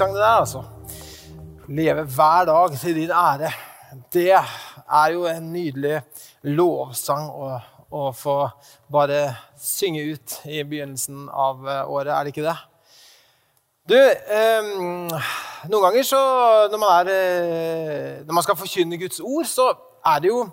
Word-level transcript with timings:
fantastisk 0.00 0.14
det 0.14 0.22
der, 0.22 0.40
altså. 0.40 0.62
Leve 1.68 2.04
hver 2.04 2.44
dag 2.44 2.78
til 2.78 2.94
din 2.94 3.10
ære. 3.10 3.52
Det 4.12 4.32
er 4.32 5.12
jo 5.12 5.26
en 5.26 5.52
nydelig 5.52 6.00
lovsang 6.42 7.28
å, 7.30 7.50
å 7.92 8.12
få 8.16 8.36
bare 8.92 9.34
synge 9.60 10.06
ut 10.12 10.36
i 10.46 10.62
begynnelsen 10.64 11.28
av 11.28 11.68
eh, 11.68 11.90
året, 11.90 12.12
er 12.14 12.24
det 12.24 12.32
ikke 12.32 12.46
det? 12.46 12.56
Du, 13.90 13.98
eh, 13.98 14.70
noen 15.68 15.84
ganger 15.84 16.06
så 16.06 16.20
når 16.70 16.80
man, 16.80 17.00
er, 17.00 17.12
eh, 17.12 18.20
når 18.24 18.38
man 18.38 18.46
skal 18.46 18.56
forkynne 18.56 19.00
Guds 19.00 19.20
ord, 19.20 19.48
så 19.50 19.72
er 20.06 20.22
det 20.22 20.30
jo 20.32 20.44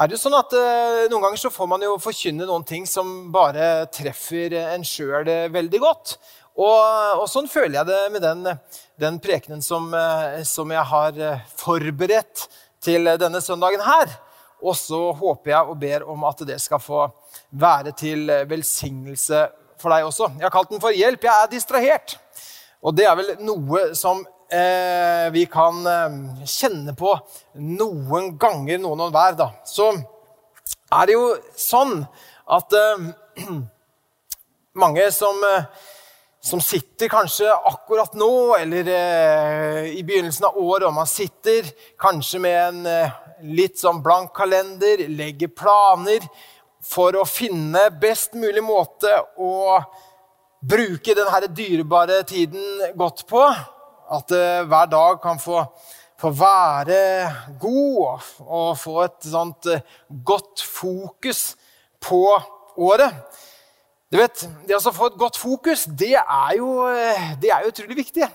er 0.00 0.06
det 0.06 0.14
jo 0.14 0.20
sånn 0.22 0.36
at 0.38 0.52
eh, 0.54 1.08
Noen 1.10 1.24
ganger 1.24 1.40
så 1.42 1.50
får 1.50 1.66
man 1.68 1.82
jo 1.82 1.96
forkynne 2.00 2.46
noen 2.46 2.62
ting 2.64 2.86
som 2.86 3.32
bare 3.34 3.88
treffer 3.92 4.54
en 4.60 4.86
sjøl 4.86 5.26
veldig 5.50 5.80
godt. 5.82 6.14
Og, 6.60 6.80
og, 7.22 7.26
sånn 7.30 7.48
føler 7.48 7.78
jeg 7.78 7.88
det 7.88 8.00
med 8.12 8.24
den, 8.24 8.48
den 9.00 9.20
prekenen 9.22 9.62
som, 9.64 9.86
eh, 9.96 10.42
som, 10.44 10.68
jeg 10.74 10.84
har 10.90 11.20
eh, 11.20 11.46
forberedt 11.56 12.44
til 12.84 13.08
denne 13.20 13.40
søndagen 13.40 13.80
her. 13.84 14.12
Og 14.60 14.76
så 14.76 14.98
håper 15.16 15.54
jeg 15.54 15.72
og 15.72 15.78
ber 15.80 16.04
om 16.12 16.26
at 16.28 16.42
det 16.48 16.58
skal 16.60 16.82
få 16.84 17.06
være 17.56 17.94
til 17.96 18.28
velsignelse 18.48 19.46
for 19.80 19.94
deg 19.94 20.04
også. 20.04 20.28
Jeg 20.36 20.44
har 20.44 20.52
kalt 20.52 20.68
den 20.72 20.82
for 20.82 20.92
'Hjelp, 20.92 21.24
jeg 21.24 21.32
er 21.32 21.48
distrahert'. 21.54 22.18
Og 22.82 22.96
det 22.96 23.06
er 23.08 23.16
vel 23.16 23.32
noe 23.44 23.90
som 23.96 24.20
eh, 24.52 25.26
vi 25.34 25.46
kan 25.50 25.80
eh, 25.86 26.16
kjenne 26.48 26.94
på 26.96 27.12
noen 27.60 28.34
ganger, 28.40 28.80
noen 28.80 29.06
og 29.06 29.12
hver. 29.14 29.36
Da. 29.38 29.50
Så 29.68 29.90
er 30.90 31.08
det 31.08 31.16
jo 31.16 31.26
sånn 31.58 32.00
at 32.50 32.76
eh, 32.76 33.06
mange 34.84 35.06
som 35.14 35.40
eh, 35.46 35.68
som 36.40 36.60
sitter 36.60 37.10
kanskje 37.12 37.48
akkurat 37.52 38.14
nå 38.16 38.56
eller 38.56 38.88
eh, 38.88 39.90
i 39.92 40.04
begynnelsen 40.06 40.48
av 40.48 40.56
året, 40.56 40.86
og 40.88 40.96
man 40.96 41.08
sitter 41.08 41.68
kanskje 42.00 42.40
med 42.40 42.60
en 42.60 42.86
eh, 42.88 43.18
litt 43.44 43.80
sånn 43.80 44.00
blank 44.04 44.32
kalender, 44.36 45.04
legger 45.08 45.52
planer 45.52 46.24
for 46.84 47.16
å 47.20 47.26
finne 47.28 47.90
best 48.00 48.36
mulig 48.38 48.62
måte 48.64 49.12
å 49.36 49.80
bruke 50.60 51.14
denne 51.16 51.48
dyrebare 51.52 52.22
tiden 52.28 52.92
godt 52.96 53.26
på. 53.28 53.44
At 54.10 54.32
eh, 54.34 54.62
hver 54.66 54.88
dag 54.90 55.20
kan 55.22 55.40
få, 55.40 55.62
få 56.20 56.32
være 56.34 57.00
god 57.60 58.24
og 58.46 58.72
få 58.80 58.96
et 59.04 59.28
sånt 59.28 59.70
eh, 59.70 59.84
godt 60.08 60.64
fokus 60.64 61.54
på 62.02 62.24
året. 62.80 63.29
Du 64.10 64.18
vet, 64.18 64.48
Det 64.66 64.74
å 64.74 64.92
få 64.92 65.06
et 65.06 65.18
godt 65.18 65.36
fokus, 65.38 65.86
det 65.86 66.16
er 66.18 66.54
jo, 66.58 66.86
det 67.40 67.50
er 67.50 67.62
jo 67.62 67.70
utrolig 67.70 67.96
viktig. 68.02 68.26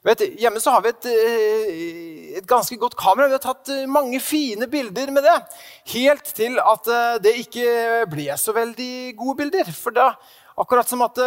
Vet, 0.00 0.22
hjemme 0.40 0.60
så 0.62 0.72
har 0.72 0.80
vi 0.80 0.88
et, 0.94 1.06
eh, 1.10 2.36
et, 2.38 2.46
ganske 2.48 2.76
godt 2.80 2.94
kamera. 2.96 3.26
Vi 3.28 3.36
har 3.36 3.42
tatt 3.42 3.68
eh, 3.68 3.84
mange 3.84 4.16
fine 4.20 4.64
bilder 4.70 5.10
med 5.12 5.26
det. 5.28 5.34
Helt 5.92 6.30
til 6.38 6.56
at 6.56 6.88
eh, 6.88 7.18
det 7.20 7.34
ikke 7.42 8.06
ble 8.08 8.30
så 8.40 8.54
veldig 8.56 9.12
gode 9.18 9.36
bilder. 9.42 9.68
For 9.76 9.92
da, 9.92 10.14
akkurat 10.56 10.88
som 10.88 11.04
at 11.04 11.20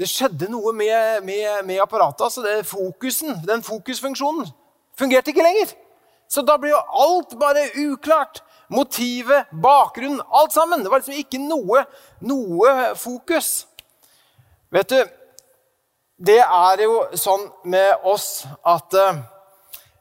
det 0.00 0.08
skjedde 0.08 0.48
noe 0.48 0.72
med, 0.72 1.20
med, 1.28 1.60
med 1.68 1.82
apparatet. 1.84 2.24
altså 2.24 2.40
det, 2.46 2.64
fokusen, 2.64 3.36
Den 3.44 3.60
fokusfunksjonen 3.62 4.48
fungerte 4.96 5.34
ikke 5.34 5.44
lenger. 5.44 5.76
Så 6.30 6.40
da 6.40 6.56
blir 6.56 6.72
jo 6.72 6.80
alt 7.04 7.36
bare 7.36 7.68
uklart 7.84 8.40
motivet, 8.70 9.50
bakgrunnen, 9.50 10.22
alt 10.30 10.54
sammen. 10.54 10.84
Det 10.84 10.92
var 10.92 11.02
liksom 11.02 11.18
ikke 11.18 11.42
noe, 11.42 11.84
noe 12.26 12.74
fokus. 12.98 13.66
Vet 14.70 14.92
du, 14.92 15.00
det 16.20 16.40
er 16.44 16.84
jo 16.84 17.02
sånn 17.16 17.48
med 17.72 18.06
oss 18.06 18.44
at 18.68 18.96
uh, 18.96 19.20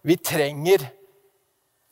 vi 0.06 0.18
trenger 0.20 0.84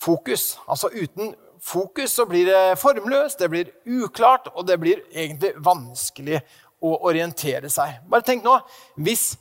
fokus. 0.04 0.58
Altså 0.68 0.92
uten 0.94 1.34
fokus 1.64 2.14
så 2.20 2.28
blir 2.30 2.46
det 2.48 2.78
formløst, 2.80 3.40
det 3.40 3.50
blir 3.50 3.72
uklart, 3.86 4.52
og 4.54 4.68
det 4.68 4.80
blir 4.82 5.02
egentlig 5.12 5.54
vanskelig 5.64 6.42
å 6.84 6.94
orientere 7.10 7.72
seg. 7.74 8.02
Bare 8.10 8.26
tenk 8.26 8.46
nå 8.46 8.60
hvis, 9.02 9.32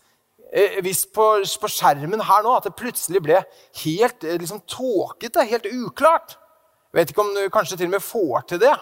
eh, 0.53 0.79
hvis 0.85 1.05
på, 1.13 1.29
på, 1.45 1.71
skjermen 1.71 2.25
her 2.25 2.47
nå 2.47 2.57
at 2.57 2.69
det 2.69 2.77
plutselig 2.79 3.23
ble 3.27 3.43
helt 3.83 4.25
eh, 4.25 4.39
liksom, 4.41 4.63
tåkete, 4.71 5.45
helt 5.51 5.69
uklart. 5.69 6.39
Vet 6.97 7.13
ikke 7.13 7.25
om 7.25 7.35
du 7.37 7.43
kanskje 7.53 7.77
til 7.77 7.91
og 7.91 7.97
med 7.99 8.05
får 8.05 8.47
til 8.53 8.63
det. 8.63 8.73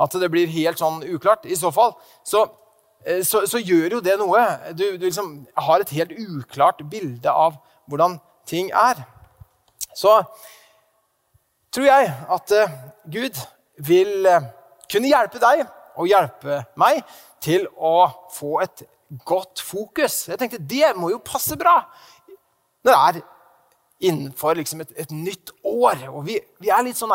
At 0.00 0.16
det 0.18 0.30
blir 0.32 0.50
helt 0.50 0.80
sånn 0.80 1.04
uklart. 1.06 1.46
I 1.46 1.58
så 1.58 1.70
fall 1.74 1.94
så, 2.26 2.46
eh, 3.04 3.22
så, 3.26 3.44
så 3.46 3.60
gjør 3.62 3.98
jo 3.98 4.04
det 4.04 4.16
noe. 4.18 4.42
Du, 4.74 4.86
du 4.98 5.06
liksom 5.06 5.32
har 5.54 5.82
et 5.82 5.94
helt 5.94 6.16
uklart 6.18 6.82
bilde 6.90 7.30
av 7.30 7.60
hvordan 7.90 8.18
ting 8.48 8.72
er. 8.74 9.04
Så 9.94 10.18
tror 11.74 11.86
jeg 11.86 12.12
at 12.36 12.54
uh, 12.58 12.78
Gud 13.10 13.38
vil 13.86 14.26
uh, 14.26 14.48
kunne 14.90 15.10
hjelpe 15.10 15.42
deg 15.42 15.64
og 16.00 16.08
hjelpe 16.10 16.62
meg 16.80 17.02
til 17.42 17.66
å 17.76 18.08
få 18.34 18.58
et 18.64 18.84
godt 19.26 19.62
fokus. 19.62 20.24
Jeg 20.30 20.38
tenkte 20.40 20.62
det 20.62 20.94
må 20.98 21.10
jo 21.14 21.22
passe 21.22 21.58
bra 21.58 21.82
når 22.80 22.90
det 22.90 23.00
er 23.20 23.22
innenfor 24.08 24.56
liksom 24.56 24.80
et, 24.80 24.92
et, 24.96 25.10
nytt 25.12 25.52
år. 25.66 26.06
Og 26.08 26.24
vi, 26.26 26.38
vi 26.62 26.70
er 26.72 26.84
litt 26.86 26.96
sånn 26.96 27.12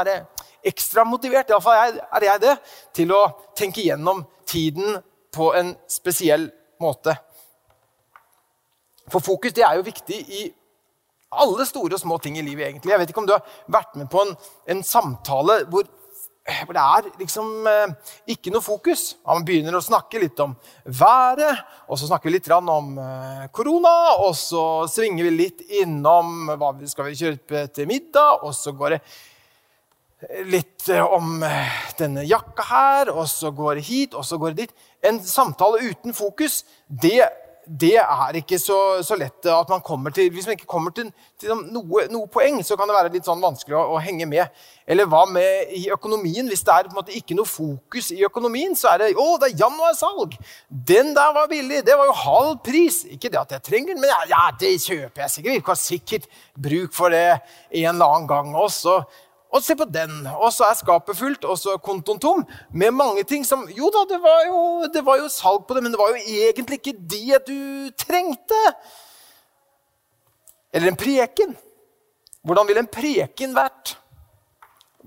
ekstra 0.65 1.05
motivert, 1.07 1.49
iallfall 1.49 1.77
er, 1.79 2.27
jeg 2.27 2.41
det, 2.43 2.55
til 2.95 3.13
å 3.15 3.21
tenke 3.57 3.85
gjennom 3.85 4.23
tiden 4.49 4.99
på 5.35 5.51
en 5.57 5.73
spesiell 5.91 6.47
måte. 6.81 7.15
For 9.11 9.21
fokus 9.21 9.53
det 9.53 9.65
er 9.67 9.77
jo 9.77 9.85
viktig 9.85 10.21
i 10.39 10.45
alle 11.35 11.67
store 11.67 11.97
og 11.97 12.01
små 12.01 12.17
ting 12.23 12.39
i 12.39 12.45
livet. 12.45 12.67
egentlig. 12.67 12.91
Jeg 12.91 12.99
vet 12.99 13.11
ikke 13.11 13.21
om 13.21 13.27
du 13.27 13.35
har 13.35 13.45
vært 13.67 13.95
med 13.99 14.09
på 14.09 14.23
en, 14.23 14.33
en 14.71 14.83
samtale 14.83 15.63
hvor 15.69 15.85
hvor 16.45 16.75
det 16.77 16.81
er 16.81 17.07
liksom 17.17 17.65
eh, 17.65 17.93
ikke 18.35 18.51
noe 18.53 18.61
fokus. 18.61 19.15
Man 19.25 19.45
begynner 19.47 19.77
å 19.77 19.81
snakke 19.81 20.21
litt 20.21 20.37
om 20.43 20.53
været, 20.85 21.63
og 21.89 21.97
så 21.97 22.09
snakker 22.09 22.29
vi 22.29 22.35
litt 22.35 22.49
om 22.53 22.99
eh, 23.01 23.47
korona. 23.49 23.93
Og 24.21 24.35
så 24.37 24.85
svinger 24.91 25.25
vi 25.25 25.31
litt 25.33 25.63
innom 25.81 26.51
hva 26.53 26.75
vi 26.77 26.89
skal 26.89 27.09
kjøpe 27.09 27.65
til 27.73 27.89
middag, 27.89 28.45
og 28.45 28.53
så 28.53 28.75
går 28.77 28.95
det 28.95 29.01
litt 30.49 30.89
eh, 30.89 31.01
om 31.03 31.41
denne 31.99 32.25
jakka 32.27 32.67
her, 32.69 33.11
og 33.13 33.27
så 33.29 33.51
går 33.55 33.79
det 33.79 33.87
hit, 33.89 34.13
og 34.13 34.25
så 34.25 34.39
går 34.41 34.53
det 34.53 34.67
dit. 34.67 34.85
En 35.05 35.19
samtale 35.23 35.83
uten 35.89 36.15
fokus, 36.15 36.63
det 36.87 37.23
det 37.65 37.95
er 37.97 38.37
ikke 38.37 38.57
så, 38.61 38.77
så, 39.03 39.15
lett 39.17 39.45
at 39.49 39.69
man 39.69 39.81
kommer 39.81 40.13
til 40.13 40.29
Hvis 40.33 40.45
man 40.45 40.53
ikke 40.57 40.69
kommer 40.69 40.93
til, 40.93 41.09
til 41.41 41.53
noe, 41.73 42.05
noe, 42.11 42.27
poeng, 42.31 42.61
så 42.63 42.77
kan 42.77 42.89
det 42.89 42.95
være 42.95 43.13
litt 43.15 43.25
sånn 43.25 43.41
vanskelig 43.41 43.77
å, 43.77 43.83
å, 43.95 44.01
henge 44.01 44.27
med. 44.29 44.53
Eller 44.87 45.07
hva 45.09 45.23
med 45.29 45.73
i 45.73 45.87
økonomien? 45.93 46.47
Hvis 46.51 46.63
det 46.65 46.73
er 46.73 46.89
på 46.89 46.93
en 46.93 46.99
måte 46.99 47.15
ikke 47.17 47.37
noe 47.37 47.49
fokus 47.49 48.11
i 48.13 48.21
økonomien, 48.25 48.75
så 48.77 48.93
er 48.93 49.01
det 49.01 49.09
å, 49.17 49.27
det 49.41 49.51
er 49.51 49.63
januarsalg. 49.63 50.37
Den 50.69 51.13
der 51.17 51.33
var 51.35 51.49
billig. 51.51 51.81
Det 51.87 51.97
var 51.97 52.09
jo 52.09 52.17
halv 52.21 52.53
pris. 52.65 53.01
Ikke 53.09 53.31
det 53.33 53.41
at 53.41 53.57
jeg 53.57 53.65
trenger 53.71 53.95
den, 53.95 54.03
men 54.03 54.13
ja, 54.13 54.21
ja, 54.35 54.45
det 54.61 54.75
kjøper 54.85 55.25
jeg 55.25 55.35
sikkert. 55.35 55.57
Vi 55.57 55.69
har 55.71 55.81
sikkert 55.81 56.29
bruk 56.67 56.95
for 56.95 57.13
det 57.13 57.25
en 57.35 57.95
eller 57.95 58.05
annen 58.05 58.29
gang 58.29 58.53
også. 58.61 59.01
Og 59.55 59.63
se 59.63 59.75
på 59.79 59.85
den. 59.87 60.25
Og 60.35 60.49
så 60.51 60.67
er 60.67 60.75
skapet 60.75 61.15
fullt, 61.17 61.45
og 61.47 61.57
så 61.59 61.75
er 61.75 61.83
kontoen 61.83 62.19
tom. 62.19 62.43
Med 62.73 62.91
mange 62.91 63.23
ting 63.23 63.45
som 63.47 63.63
Jo 63.71 63.87
da, 63.93 64.03
det 64.09 64.19
var 64.23 64.41
jo, 64.49 64.61
det 64.91 65.03
var 65.05 65.21
jo 65.21 65.31
salg 65.31 65.63
på 65.67 65.77
det, 65.77 65.83
men 65.83 65.93
det 65.93 66.01
var 66.01 66.11
jo 66.11 66.39
egentlig 66.41 66.81
ikke 66.81 66.97
det 67.15 67.39
du 67.47 67.91
trengte. 68.03 68.61
Eller 70.75 70.91
en 70.91 70.99
preken. 70.99 71.55
Hvordan 72.43 72.67
ville 72.67 72.83
en 72.83 72.91
preken 72.91 73.55
vært 73.55 73.95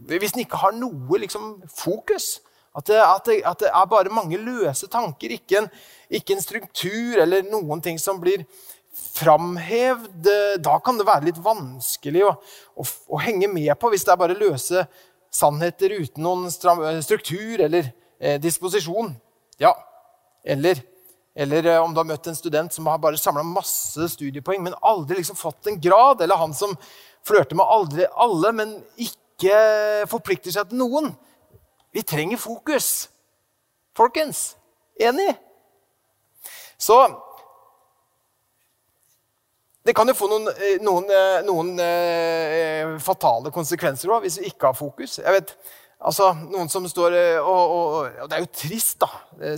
hvis 0.08 0.32
den 0.32 0.44
ikke 0.44 0.60
har 0.62 0.72
noe 0.78 1.18
liksom, 1.18 1.58
fokus? 1.74 2.38
At 2.76 2.86
det, 2.86 2.98
at, 3.02 3.26
det, 3.26 3.40
at 3.44 3.60
det, 3.60 3.70
er 3.74 3.86
bare 3.90 4.12
mange 4.14 4.38
løse 4.38 4.86
tanker, 4.86 5.32
ikke 5.34 5.64
en, 5.64 5.68
ikke 6.10 6.36
en 6.36 6.42
struktur 6.42 7.18
eller 7.18 7.42
noen 7.50 7.82
ting 7.82 7.98
som 8.00 8.20
blir 8.22 8.44
framhevd, 9.18 10.28
da 10.62 10.76
kan 10.84 10.98
det 10.98 11.06
være 11.08 11.28
litt 11.28 11.40
vanskelig 11.42 12.24
å, 12.28 12.34
å, 12.78 12.84
å, 12.84 13.20
henge 13.22 13.48
med 13.50 13.72
på 13.80 13.90
hvis 13.92 14.06
det 14.06 14.14
er 14.14 14.20
bare 14.20 14.38
løse 14.38 14.84
sannheter 15.34 15.94
uten 15.98 16.24
noen 16.24 16.46
eh, 16.48 17.00
struktur 17.04 17.64
eller 17.66 17.90
eh, 18.20 18.38
disposisjon. 18.40 19.12
Ja, 19.60 19.74
eller, 20.44 20.80
eller 21.34 21.66
eh, 21.66 21.82
om 21.82 21.94
du 21.94 22.00
har 22.02 22.08
møtt 22.08 22.30
en 22.30 22.38
student 22.38 22.74
som 22.74 22.88
har 22.90 23.00
bare 23.02 23.20
samla 23.20 23.44
masse 23.46 24.10
studiepoeng, 24.14 24.62
men 24.64 24.78
aldri 24.80 25.20
liksom 25.20 25.38
fått 25.38 25.70
en 25.70 25.80
grad, 25.82 26.22
eller 26.24 26.40
han 26.40 26.54
som 26.56 26.76
flørter 27.26 27.58
med 27.58 27.68
aldri 27.68 28.08
alle, 28.14 28.54
men 28.54 28.76
ikke 28.96 30.06
forplikter 30.10 30.54
seg 30.54 30.70
til 30.70 30.80
noen. 30.80 31.12
Vi 31.94 32.04
trenger 32.06 32.40
fokus. 32.40 33.08
Folkens, 33.98 34.52
enig? 35.02 35.32
Så 36.78 36.94
det 39.88 39.94
kan 39.96 40.08
jo 40.10 40.12
få 40.12 40.26
noen, 40.28 40.50
eh, 40.52 40.76
noen, 40.84 41.06
eh, 41.08 41.38
noen 41.46 41.68
eh, 41.80 42.96
fatale 43.00 43.48
konsekvenser 43.54 44.10
også, 44.10 44.24
hvis 44.26 44.36
vi 44.42 44.50
ikke 44.50 44.68
har 44.68 44.76
fokus. 44.76 45.20
Jeg 45.24 45.40
vet, 45.40 45.56
Altså, 45.98 46.28
noen 46.52 46.68
som 46.70 46.84
står 46.86 47.10
og, 47.42 47.70
og, 47.74 47.94
og, 48.22 48.28
Det 48.30 48.36
er 48.36 48.42
jo 48.44 48.50
trist, 48.54 49.00
da. 49.02 49.08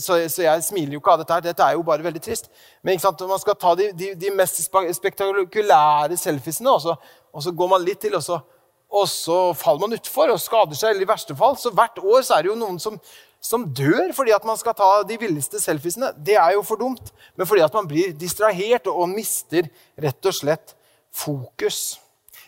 Så, 0.00 0.16
så, 0.32 0.46
jeg 0.46 0.62
smiler 0.64 0.94
jo 0.94 1.00
ikke 1.02 1.12
av 1.12 1.18
dette 1.20 1.36
her. 1.36 1.42
Dette 1.44 1.66
er 1.66 1.74
jo 1.76 1.82
bare 1.84 2.06
veldig 2.06 2.22
trist. 2.24 2.48
Men 2.80 2.94
ikke 2.96 3.02
sant? 3.04 3.24
man 3.28 3.42
skal 3.42 3.58
ta 3.60 3.74
de, 3.76 3.90
de, 3.92 4.08
de 4.16 4.30
mest 4.32 4.56
spektakulære 4.96 6.16
selfiesene, 6.16 6.72
og 6.72 6.80
så, 6.80 6.94
og 7.28 7.44
så, 7.44 7.52
går 7.52 7.68
man 7.74 7.84
litt 7.84 8.00
til, 8.00 8.16
og 8.16 8.24
så, 8.24 8.40
og 8.88 9.04
så 9.12 9.36
faller 9.52 9.84
man 9.84 9.98
utfor 9.98 10.32
og 10.32 10.40
skader 10.40 10.80
seg. 10.80 10.94
eller 10.94 11.04
i 11.04 11.10
verste 11.12 11.36
fall. 11.36 11.60
Så 11.60 11.74
hvert 11.76 12.00
år 12.00 12.24
så 12.24 12.38
er 12.38 12.48
det 12.48 12.54
jo 12.54 12.56
noen 12.62 12.80
som, 12.80 12.96
som 13.40 13.64
dør 13.75 14.12
fordi 14.16 14.34
at 14.37 14.44
man 14.44 14.58
skal 14.60 14.76
ta 14.76 14.90
de 15.08 15.16
villeste 15.20 15.60
selfiesene. 15.62 16.12
Det 16.16 16.37
er 16.37 16.52
jo 16.56 16.64
for 16.66 16.81
dumt. 16.81 17.12
Men 17.37 17.48
fordi 17.48 17.64
at 17.64 17.75
man 17.75 17.88
blir 17.88 18.12
distrahert 18.16 18.88
og 18.92 19.08
mister 19.08 19.69
rett 20.00 20.28
og 20.28 20.37
slett 20.37 20.75
fokus. 21.12 21.98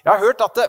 Jeg 0.03 0.13
har 0.13 0.21
hørt 0.21 0.45
at 0.45 0.59
det, 0.59 0.67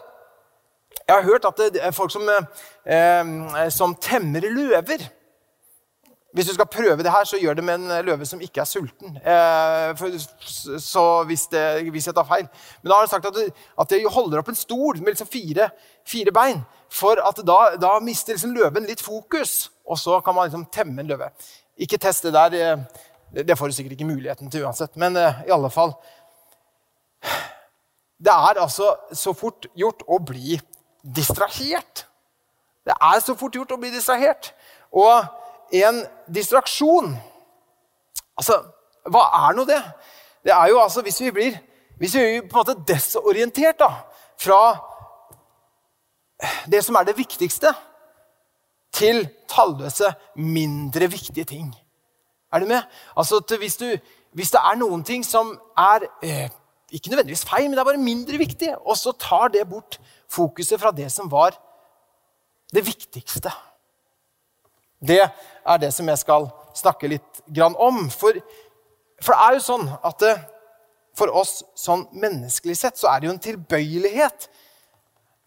har 1.10 1.25
hørt 1.28 1.46
at 1.46 1.60
det 1.74 1.96
folk 1.96 2.12
som, 2.12 2.30
eh, 2.30 3.70
som 3.70 3.96
temmer 3.96 4.42
løver 4.48 5.10
Hvis 6.34 6.48
du 6.48 6.54
skal 6.54 6.66
prøve 6.66 7.04
det 7.04 7.12
her, 7.12 7.24
så 7.24 7.38
gjør 7.38 7.54
det 7.54 7.64
med 7.64 7.75
en 7.75 8.06
løve 8.06 8.25
som 8.25 8.42
ikke 8.42 8.62
er 8.62 8.66
sulten. 8.66 9.18
Eh, 9.18 9.92
for, 9.98 10.10
så 10.81 11.24
hvis, 11.30 11.44
det, 11.48 11.92
hvis, 11.92 12.08
jeg 12.08 12.16
tar 12.16 12.25
feil. 12.25 12.48
Men 12.81 12.90
da 12.90 12.96
har 12.96 13.06
de 13.06 13.10
sagt 13.12 13.28
at 13.28 13.90
de 13.90 14.00
holder 14.10 14.40
opp 14.40 14.50
en 14.50 14.58
stol 14.58 14.98
med 14.98 15.14
liksom 15.14 15.30
fire, 15.30 15.70
fire, 16.10 16.34
bein. 16.34 16.64
For 16.94 17.18
da, 17.18 17.57
da 17.81 17.94
mister 18.06 18.36
liksom 18.36 18.54
løven 18.54 18.86
litt 18.86 19.01
fokus, 19.01 19.72
og 19.90 19.98
så 19.98 20.19
kan 20.22 20.36
man 20.36 20.48
liksom 20.48 20.68
temme 20.74 21.01
en 21.01 21.10
løve. 21.10 21.31
Ikke 21.81 21.98
test 21.98 22.28
det 22.28 22.34
der. 22.36 22.54
Eh, 22.54 23.44
det 23.48 23.57
får 23.57 23.68
du 23.68 23.74
sikkert 23.74 23.95
ikke 23.98 24.12
muligheten 24.12 24.51
til 24.54 24.66
uansett. 24.66 24.94
Men 25.01 25.18
eh, 25.18 25.42
i 25.48 25.54
alle 25.54 25.72
fall 25.74 25.95
Det 28.24 28.31
er 28.31 28.60
altså 28.62 28.94
så 29.12 29.34
fort 29.34 29.66
gjort 29.75 30.04
å 30.07 30.19
bli 30.24 30.60
distrahert. 31.04 32.06
Det 32.86 32.94
er 32.94 33.19
så 33.19 33.36
fort 33.36 33.56
gjort 33.56 33.74
å 33.74 33.80
bli 33.81 33.89
distrahert. 33.92 34.54
Og 34.92 35.25
en 35.74 36.04
distraksjon 36.31 37.16
Altså, 38.34 38.56
hva 39.13 39.28
er 39.46 39.54
nå 39.54 39.62
det? 39.69 39.78
Det 40.42 40.50
er 40.56 40.72
jo 40.72 40.80
altså 40.81 41.04
hvis 41.06 41.19
vi 41.22 41.31
blir, 41.31 41.57
hvis 42.01 42.16
vi 42.18 42.39
på 42.42 42.48
en 42.48 42.63
måte 42.63 42.74
desorientert 42.89 43.78
da, 43.78 43.89
fra 44.42 44.62
det 46.72 46.84
som 46.86 46.95
er 46.95 47.07
det 47.07 47.18
viktigste, 47.18 47.74
til 48.94 49.25
talløse, 49.50 50.13
mindre 50.36 51.10
viktige 51.12 51.45
ting. 51.50 51.74
Er 52.54 52.60
du 52.60 52.66
med? 52.66 52.81
Altså, 53.18 53.42
hvis, 53.60 53.78
du, 53.78 53.98
hvis, 54.34 54.51
det 54.51 54.62
er 54.62 54.78
noen 54.78 55.04
ting 55.04 55.25
som 55.25 55.56
er 55.78 56.06
eh, 56.22 56.50
ikke 56.94 57.10
nødvendigvis 57.10 57.45
feil, 57.50 57.66
men 57.66 57.74
det 57.74 57.81
er 57.81 57.90
bare 57.90 57.98
mindre 57.98 58.38
viktig, 58.38 58.75
og 58.78 58.98
så 58.98 59.12
tar 59.19 59.48
det 59.48 59.66
bort 59.69 60.00
fokuset 60.30 60.80
fra 60.80 60.92
det 60.92 61.12
som 61.12 61.31
var 61.31 61.57
det 62.74 62.86
viktigste. 62.86 63.51
Det 65.07 65.19
er 65.66 65.78
det 65.81 65.94
som 65.94 66.07
jeg 66.07 66.22
skal 66.22 66.48
snakke 66.78 67.10
litt 67.10 67.42
om. 67.60 68.10
For, 68.10 68.38
for 69.22 69.34
det 69.34 69.42
er 69.42 69.57
jo 69.57 69.66
sånn 69.66 69.89
at 70.06 70.19
det, 70.22 70.36
for 71.18 71.34
oss 71.34 71.62
sånn 71.78 72.07
menneskelig 72.13 72.78
sett 72.78 73.01
så 73.01 73.10
er 73.12 73.19
det 73.19 73.28
jo 73.28 73.34
en 73.34 73.46
tilbøyelighet 73.50 74.48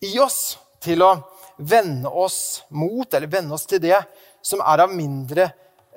i 0.06 0.18
oss 0.22 0.58
til 0.86 1.02
å 1.04 1.12
vende 1.56 2.10
oss 2.10 2.64
mot, 2.70 3.06
eller 3.14 3.30
vende 3.30 3.54
oss 3.56 3.66
til 3.68 3.82
det 3.82 3.98
som 4.44 4.62
er 4.62 4.84
av 4.84 4.92
mindre 4.94 5.48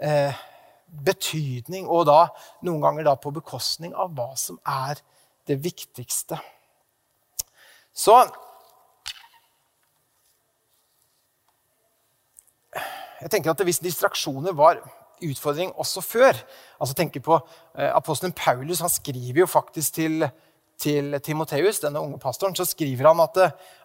eh, 0.01 0.35
betydning, 1.05 1.87
og 1.87 2.07
da 2.09 2.21
noen 2.65 2.81
ganger 2.83 3.09
da 3.09 3.15
på 3.19 3.33
bekostning 3.35 3.93
av 3.93 4.13
hva 4.17 4.31
som 4.39 4.59
er 4.65 5.01
det 5.49 5.59
viktigste. 5.63 6.39
Så 7.93 8.15
jeg 13.19 13.31
tenker 13.33 13.51
at 13.51 13.61
Hvis 13.67 13.81
distraksjoner 13.83 14.55
var 14.55 14.79
utfordring 15.19 15.73
også 15.75 16.01
før 16.01 16.37
altså 16.79 16.95
tenker 16.95 17.19
på 17.19 17.35
eh, 17.75 17.89
Apostelen 17.91 18.31
Paulus 18.31 18.79
han 18.79 18.91
skriver 18.91 19.41
jo 19.41 19.49
faktisk 19.49 19.97
til, 19.97 20.23
til 20.79 21.15
Timoteus, 21.23 21.81
denne 21.83 22.01
unge 22.01 22.19
pastoren, 22.21 22.55
så 22.55 22.65
skriver 22.67 23.09
han 23.11 23.21
at, 23.23 23.39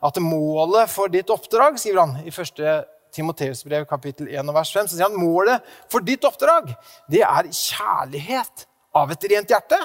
at 0.04 0.20
målet 0.22 0.90
for 0.92 1.10
ditt 1.10 1.30
oppdrag 1.32 1.78
skriver 1.80 2.04
han 2.04 2.26
i 2.26 2.34
første 2.34 2.82
Timoteus-brev 3.14 3.86
kapittel 3.90 4.30
1 4.30 4.52
vers 4.54 4.72
5, 4.74 4.88
så 4.88 4.96
sier 4.96 5.08
han 5.08 5.18
målet 5.18 5.62
for 5.92 6.04
ditt 6.06 6.24
oppdrag 6.26 6.72
det 7.10 7.22
er 7.26 7.50
kjærlighet 7.50 8.66
av 8.94 9.10
et 9.10 9.26
rent 9.30 9.50
hjerte, 9.50 9.78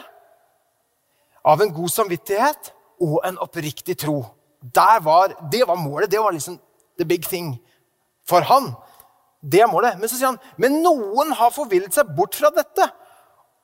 av 1.50 1.62
en 1.64 1.74
god 1.74 1.94
samvittighet 1.94 2.74
og 3.02 3.20
en 3.26 3.40
oppriktig 3.42 3.96
tro. 3.98 4.22
Var, 4.76 5.34
det 5.52 5.64
var 5.68 5.80
målet. 5.80 6.12
Det 6.12 6.20
var 6.20 6.36
liksom 6.36 6.58
the 7.00 7.06
big 7.08 7.24
thing 7.24 7.54
for 8.28 8.44
han. 8.46 8.74
Det 9.40 9.62
er 9.64 9.72
målet. 9.72 9.96
Men 9.98 10.12
så 10.12 10.18
sier 10.18 10.34
han 10.34 10.42
men 10.60 10.82
noen 10.84 11.32
har 11.40 11.54
forvillet 11.56 11.96
seg 11.96 12.12
bort 12.18 12.36
fra 12.36 12.52
dette 12.54 12.90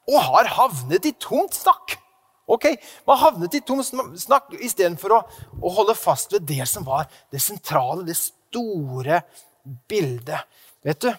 og 0.06 0.18
har 0.22 0.50
havnet 0.56 1.06
i 1.10 1.14
tomt 1.20 1.58
snakk. 1.58 1.98
Ok, 2.46 2.68
Man 3.08 3.18
havnet 3.18 3.58
i 3.58 3.62
tom 3.66 3.82
snakk 3.82 4.54
istedenfor 4.60 5.16
å, 5.16 5.22
å 5.62 5.72
holde 5.80 5.96
fast 5.98 6.36
ved 6.36 6.46
det 6.46 6.66
som 6.70 6.86
var 6.86 7.08
det 7.34 7.42
sentrale, 7.42 8.06
det 8.06 8.18
store 8.20 9.24
bildet. 9.90 10.46
Vet 10.86 11.02
du? 11.02 11.10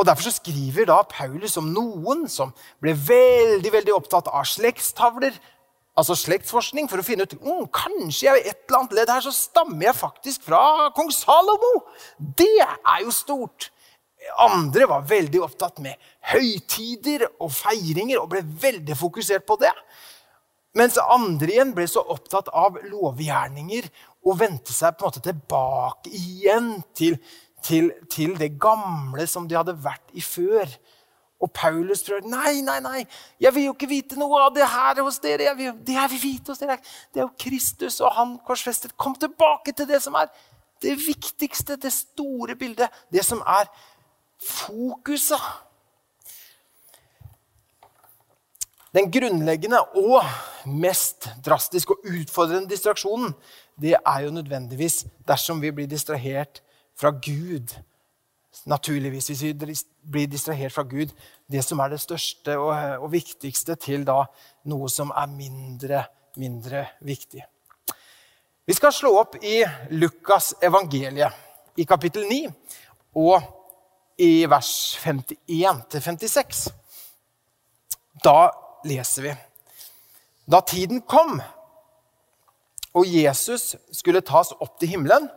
Og 0.00 0.06
Derfor 0.08 0.28
så 0.28 0.32
skriver 0.32 0.88
da 0.88 1.02
Paulus 1.08 1.56
om 1.60 1.72
noen 1.72 2.26
som 2.32 2.52
ble 2.80 2.94
veldig 2.96 3.72
veldig 3.72 3.96
opptatt 3.96 4.30
av 4.32 4.46
slektstavler, 4.48 5.34
altså 5.96 6.16
slektsforskning, 6.16 6.88
for 6.88 7.00
å 7.00 7.04
finne 7.04 7.26
ut 7.28 7.34
mm, 7.36 7.66
kanskje 7.74 8.28
jeg 8.28 8.40
i 8.40 8.48
et 8.52 8.62
eller 8.68 8.78
annet 8.78 8.96
ledd 8.96 9.12
her 9.12 9.24
så 9.24 9.32
stammer 9.36 9.90
jeg 9.90 9.98
faktisk 9.98 10.46
fra 10.48 10.62
kong 10.96 11.12
Salomo. 11.12 11.74
Det 12.16 12.64
er 12.64 13.04
jo 13.04 13.12
stort. 13.12 13.68
Andre 14.40 14.86
var 14.88 15.06
veldig 15.08 15.40
opptatt 15.44 15.80
med 15.82 15.96
høytider 16.32 17.26
og 17.40 17.52
feiringer 17.54 18.20
og 18.20 18.30
ble 18.34 18.42
veldig 18.62 18.96
fokusert 18.98 19.46
på 19.48 19.56
det. 19.62 19.72
Mens 20.78 21.00
andre 21.02 21.50
igjen 21.50 21.72
ble 21.74 21.86
så 21.90 22.02
opptatt 22.14 22.50
av 22.54 22.78
lovgjerninger 22.84 23.88
og 24.28 24.38
vendte 24.38 24.74
seg 24.74 24.94
på 24.94 25.04
en 25.06 25.10
måte 25.10 25.24
tilbake 25.24 26.12
igjen 26.14 26.76
til, 26.94 27.16
til, 27.66 27.90
til 28.12 28.36
det 28.38 28.52
gamle 28.60 29.26
som 29.26 29.48
de 29.50 29.58
hadde 29.58 29.74
vært 29.82 30.14
i 30.14 30.22
før. 30.22 30.70
Og 31.40 31.48
Paulus 31.56 32.04
prøver 32.04 32.28
nei, 32.28 32.60
nei, 32.62 32.78
nei, 32.84 33.00
jeg 33.40 33.54
vil 33.56 33.70
jo 33.70 33.74
ikke 33.74 33.88
vite 33.88 34.18
noe 34.20 34.42
av 34.44 34.52
det 34.54 34.66
her 34.68 35.00
hos 35.00 35.18
dere. 35.24 35.54
Vil, 35.56 35.72
det 35.86 35.96
jeg 35.96 36.12
vil 36.12 36.22
vite 36.22 36.52
hos 36.52 36.60
dere, 36.60 36.76
det 37.10 37.22
er 37.22 37.26
jo 37.26 37.32
Kristus 37.40 37.96
og 38.04 38.12
han 38.14 38.36
korsfestet. 38.46 38.92
Kom 39.00 39.16
tilbake 39.18 39.72
til 39.74 39.88
det 39.88 40.02
som 40.04 40.18
er 40.20 40.28
det 40.84 40.94
viktigste, 41.00 41.78
det 41.80 41.92
store 41.96 42.56
bildet. 42.60 42.92
Det 43.12 43.24
som 43.24 43.40
er 43.48 43.68
fokuset. 44.44 45.42
Den 48.94 49.10
grunnleggende 49.14 49.78
og 49.94 50.24
mest 50.66 51.28
drastiske 51.46 51.94
og 51.94 52.08
utfordrende 52.10 52.72
distraksjonen 52.72 53.36
det 53.80 53.94
er 53.94 54.24
jo 54.24 54.32
nødvendigvis 54.34 55.04
dersom 55.28 55.62
vi 55.62 55.70
blir 55.70 55.86
distrahert 55.86 56.58
fra 56.98 57.12
Gud 57.14 57.70
naturligvis, 58.66 59.26
hvis 59.26 59.42
vi 59.42 59.52
blir 60.10 60.26
distrahert 60.26 60.72
fra 60.72 60.82
Gud, 60.82 61.12
det 61.50 61.62
som 61.64 61.78
er 61.78 61.92
det 61.92 62.00
største 62.00 62.58
og, 62.58 62.74
og 63.04 63.12
viktigste, 63.12 63.76
til 63.80 64.04
da 64.06 64.24
noe 64.68 64.90
som 64.90 65.12
er 65.16 65.30
mindre, 65.30 66.02
mindre 66.36 66.84
viktig. 67.06 67.44
Vi 68.66 68.76
skal 68.76 68.92
slå 68.94 69.14
opp 69.18 69.38
i 69.42 69.62
Lukas 69.90 70.52
evangeliet 70.62 71.78
i 71.80 71.86
kapittel 71.88 72.26
9 72.28 72.42
og 73.18 73.59
i 74.20 74.44
vers 74.50 74.98
51-56. 75.02 76.68
Da 78.24 78.50
leser 78.84 79.24
vi 79.24 79.32
Da 80.50 80.60
tiden 80.66 81.00
kom 81.08 81.40
og 82.96 83.06
Jesus 83.06 83.76
skulle 83.94 84.22
tas 84.26 84.50
opp 84.58 84.78
til 84.80 84.96
himmelen, 84.96 85.28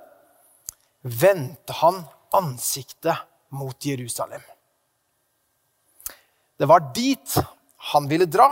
vendte 1.04 1.75
han 1.78 2.02
ansiktet 2.34 3.13
mot 3.54 3.78
Jerusalem. 3.86 4.42
Det 6.58 6.70
var 6.70 6.88
dit 6.96 7.38
han 7.94 8.08
ville 8.10 8.25
dra. 8.25 8.50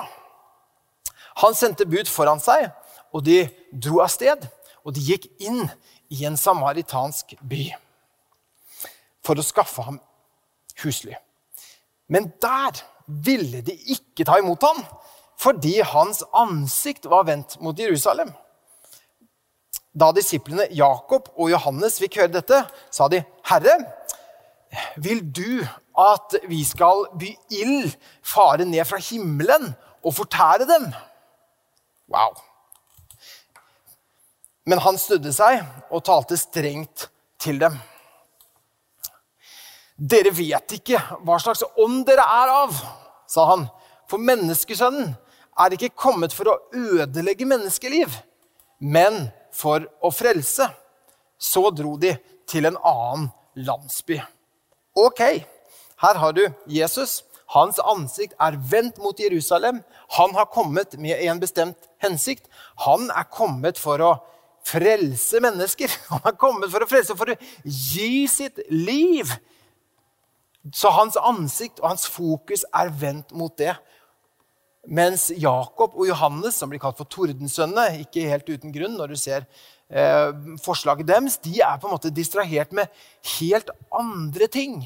Han 1.42 1.56
sendte 1.58 1.88
bud 1.90 2.10
foran 2.12 2.42
seg, 2.44 2.68
og 3.10 3.26
de 3.26 3.46
dro 3.72 4.04
av 4.04 4.12
sted. 4.14 4.46
Og 4.86 4.94
de 4.96 5.02
gikk 5.06 5.28
inn 5.42 5.64
i 6.12 6.24
en 6.26 6.38
samaritansk 6.38 7.36
by 7.42 7.68
for 9.22 9.38
å 9.38 9.46
skaffe 9.46 9.86
ham 9.86 10.00
husly. 10.84 11.16
Men 12.10 12.32
der 12.42 12.82
ville 13.08 13.62
de 13.62 13.76
ikke 13.76 14.26
ta 14.28 14.38
imot 14.40 14.64
ham, 14.64 14.84
fordi 15.40 15.80
hans 15.82 16.24
ansikt 16.38 17.08
var 17.10 17.26
vendt 17.30 17.58
mot 17.62 17.80
Jerusalem. 17.80 18.32
Da 19.92 20.12
disiplene 20.16 20.70
Jakob 20.72 21.32
og 21.36 21.52
Johannes 21.52 21.98
fikk 22.00 22.22
høre 22.22 22.32
dette, 22.36 22.64
sa 22.92 23.08
de, 23.12 23.24
'Herre, 23.44 23.76
vil 24.98 25.20
du 25.36 25.68
at 25.98 26.36
vi 26.48 26.64
skal 26.64 27.10
by 27.20 27.32
ild 27.52 27.92
fare 28.24 28.66
ned 28.66 28.86
fra 28.86 28.98
himmelen 28.98 29.74
og 30.04 30.16
fortære 30.16 30.68
dem?' 30.68 30.94
Wow. 32.12 32.36
Men 34.66 34.80
han 34.80 34.98
snudde 34.98 35.34
seg 35.34 35.64
og 35.90 36.04
talte 36.04 36.38
strengt 36.38 37.10
til 37.40 37.60
dem. 37.60 37.80
Dere 40.02 40.32
vet 40.34 40.80
ikke 40.80 40.98
hva 41.22 41.38
slags 41.42 41.62
ånd 41.78 42.06
dere 42.08 42.24
er 42.26 42.52
av, 42.64 42.78
sa 43.30 43.46
han. 43.52 43.68
For 44.10 44.22
menneskesønnen 44.22 45.12
er 45.62 45.76
ikke 45.76 45.94
kommet 45.94 46.34
for 46.34 46.50
å 46.50 46.58
ødelegge 46.74 47.46
menneskeliv, 47.46 48.16
men 48.82 49.28
for 49.54 49.86
å 50.02 50.10
frelse. 50.14 50.66
Så 51.38 51.64
dro 51.74 51.96
de 52.02 52.16
til 52.50 52.66
en 52.70 52.80
annen 52.82 53.30
landsby. 53.62 54.18
Ok, 54.98 55.22
her 56.02 56.20
har 56.24 56.34
du 56.34 56.44
Jesus. 56.66 57.22
Hans 57.52 57.78
ansikt 57.84 58.34
er 58.42 58.58
vendt 58.72 58.98
mot 59.04 59.18
Jerusalem. 59.20 59.82
Han 60.18 60.36
har 60.38 60.50
kommet 60.54 60.98
med 60.98 61.20
en 61.20 61.40
bestemt 61.42 61.90
hensikt. 62.02 62.48
Han 62.88 63.10
er 63.12 63.30
kommet 63.30 63.80
for 63.80 64.02
å 64.02 64.12
frelse 64.66 65.42
mennesker. 65.44 65.94
Han 66.14 66.30
er 66.32 66.38
kommet 66.40 66.72
for 66.74 66.84
å 66.86 66.90
frelse, 66.90 67.18
for 67.18 67.34
å 67.34 67.40
gi 67.64 68.26
sitt 68.32 68.64
liv. 68.72 69.30
Så 70.70 70.92
hans 70.94 71.18
ansikt 71.18 71.82
og 71.82 71.90
hans 71.90 72.06
fokus 72.10 72.64
er 72.78 72.92
vendt 72.94 73.34
mot 73.34 73.54
det. 73.58 73.74
Mens 74.90 75.30
Jakob 75.38 75.94
og 75.94 76.08
Johannes, 76.10 76.58
som 76.58 76.70
blir 76.70 76.82
kalt 76.82 76.98
for 76.98 77.10
tordensønnene, 77.10 78.02
ikke 78.06 78.30
helt 78.30 78.50
uten 78.50 78.74
grunn 78.74 78.98
når 78.98 79.14
du 79.14 79.20
ser 79.20 79.46
eh, 79.90 80.32
forslaget 80.62 81.10
deres, 81.10 81.38
de 81.42 81.60
er 81.62 81.78
på 81.82 81.90
en 81.90 81.96
måte 81.96 82.14
distrahert 82.14 82.74
med 82.74 82.90
helt 83.38 83.70
andre 83.98 84.50
ting. 84.50 84.82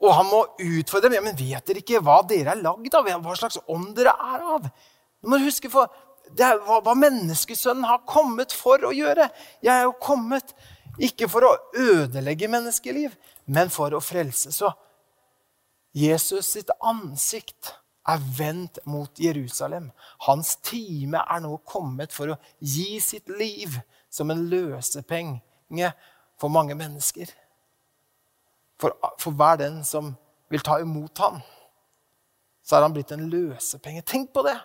Og 0.00 0.12
han 0.12 0.28
må 0.28 0.42
utfordre 0.60 1.08
dem. 1.08 1.18
Ja, 1.18 1.24
men 1.24 1.38
vet 1.38 1.68
dere 1.68 1.80
ikke 1.80 2.02
hva 2.04 2.20
dere 2.28 2.52
er 2.52 2.64
lagd 2.64 2.96
av? 2.96 3.08
Hva 3.24 3.36
slags 3.38 3.60
ånd 3.64 3.94
dere 3.96 4.12
er 4.12 4.48
av? 4.56 4.68
Du 5.24 5.30
må 5.32 5.40
huske 5.44 5.70
for, 5.72 5.92
er 6.36 6.60
hva, 6.66 6.80
hva 6.84 6.96
menneskesønnen 7.00 7.88
har 7.88 8.04
kommet 8.08 8.52
for 8.56 8.84
å 8.84 8.92
gjøre. 8.96 9.30
Jeg 9.64 9.72
er 9.72 9.86
jo 9.86 9.96
kommet 10.00 10.52
ikke 11.02 11.28
for 11.28 11.44
å 11.44 11.56
ødelegge 11.76 12.48
menneskeliv, 12.48 13.16
men 13.46 13.70
for 13.72 13.94
å 13.94 14.02
frelse. 14.02 14.52
Så 14.52 14.70
Jesus 15.96 16.52
sitt 16.56 16.70
ansikt 16.84 17.72
er 18.06 18.22
vendt 18.38 18.78
mot 18.86 19.18
Jerusalem. 19.18 19.90
Hans 20.26 20.56
time 20.62 21.22
er 21.24 21.42
nå 21.42 21.56
kommet 21.66 22.14
for 22.14 22.34
å 22.34 22.38
gi 22.60 23.00
sitt 23.02 23.30
liv 23.32 23.78
som 24.12 24.30
en 24.30 24.46
løsepenge 24.50 25.90
for 26.38 26.52
mange 26.52 26.76
mennesker. 26.78 27.30
For, 28.80 28.94
for 29.18 29.34
hver 29.34 29.58
den 29.62 29.80
som 29.88 30.12
vil 30.52 30.62
ta 30.62 30.78
imot 30.82 31.18
ham, 31.24 31.40
så 32.66 32.76
er 32.76 32.86
han 32.86 32.94
blitt 32.94 33.12
en 33.14 33.28
løsepenge. 33.30 34.04
Tenk 34.06 34.32
på 34.34 34.44
det! 34.46 34.58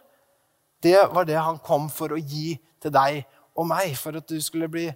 Det 0.81 0.97
var 1.13 1.27
det 1.29 1.38
han 1.38 1.59
kom 1.61 1.88
for 1.93 2.13
å 2.13 2.17
gi 2.17 2.55
til 2.81 2.93
deg 2.93 3.21
og 3.53 3.67
meg, 3.69 3.93
for 4.00 4.17
at 4.17 4.25
du 4.29 4.39
skulle 4.41 4.69
bli 4.71 4.88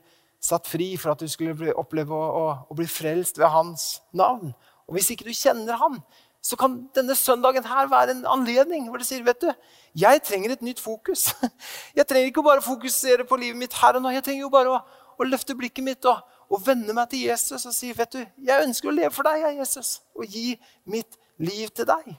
satt 0.46 0.70
fri, 0.70 0.94
for 1.02 1.14
at 1.14 1.24
du 1.24 1.30
skulle 1.32 1.74
oppleve 1.74 2.14
å, 2.14 2.26
å, 2.26 2.46
å 2.70 2.78
bli 2.78 2.88
frelst 2.90 3.40
ved 3.42 3.50
hans 3.54 3.96
navn. 4.16 4.54
Og 4.86 4.98
hvis 4.98 5.10
ikke 5.14 5.28
du 5.28 5.34
kjenner 5.34 5.80
han, 5.82 5.98
så 6.46 6.58
kan 6.60 6.78
denne 6.94 7.16
søndagen 7.18 7.66
her 7.66 7.88
være 7.90 8.14
en 8.14 8.26
anledning 8.30 8.86
hvor 8.90 9.02
du 9.02 9.06
sier 9.08 9.24
vet 9.26 9.42
du, 9.42 9.50
jeg 9.98 10.22
trenger 10.28 10.54
et 10.54 10.62
nytt 10.66 10.82
fokus. 10.84 11.32
Jeg 11.98 12.06
trenger 12.06 12.30
ikke 12.30 12.44
bare 12.46 12.62
å 12.62 12.66
fokusere 12.66 13.26
på 13.26 13.40
livet 13.42 13.58
mitt 13.58 13.74
her 13.80 13.98
og 13.98 14.04
nå. 14.04 14.12
Jeg 14.14 14.26
trenger 14.28 14.44
jo 14.44 14.52
bare 14.54 14.76
å, 14.76 14.82
å 15.18 15.26
løfte 15.26 15.56
blikket 15.58 15.86
mitt 15.88 16.06
og, 16.12 16.20
og, 16.50 16.60
vende 16.66 16.94
meg 16.94 17.08
til 17.10 17.24
Jesus 17.26 17.66
og 17.66 17.74
si 17.74 17.94
vet 17.96 18.18
du, 18.18 18.20
jeg 18.46 18.68
ønsker 18.68 18.92
å 18.92 18.94
leve 18.94 19.14
for 19.16 19.26
deg, 19.26 19.42
jeg, 19.42 19.58
Jesus, 19.64 19.94
og 20.14 20.28
gi 20.30 20.52
mitt 20.92 21.18
liv 21.42 21.72
til 21.74 21.88
deg. 21.90 22.12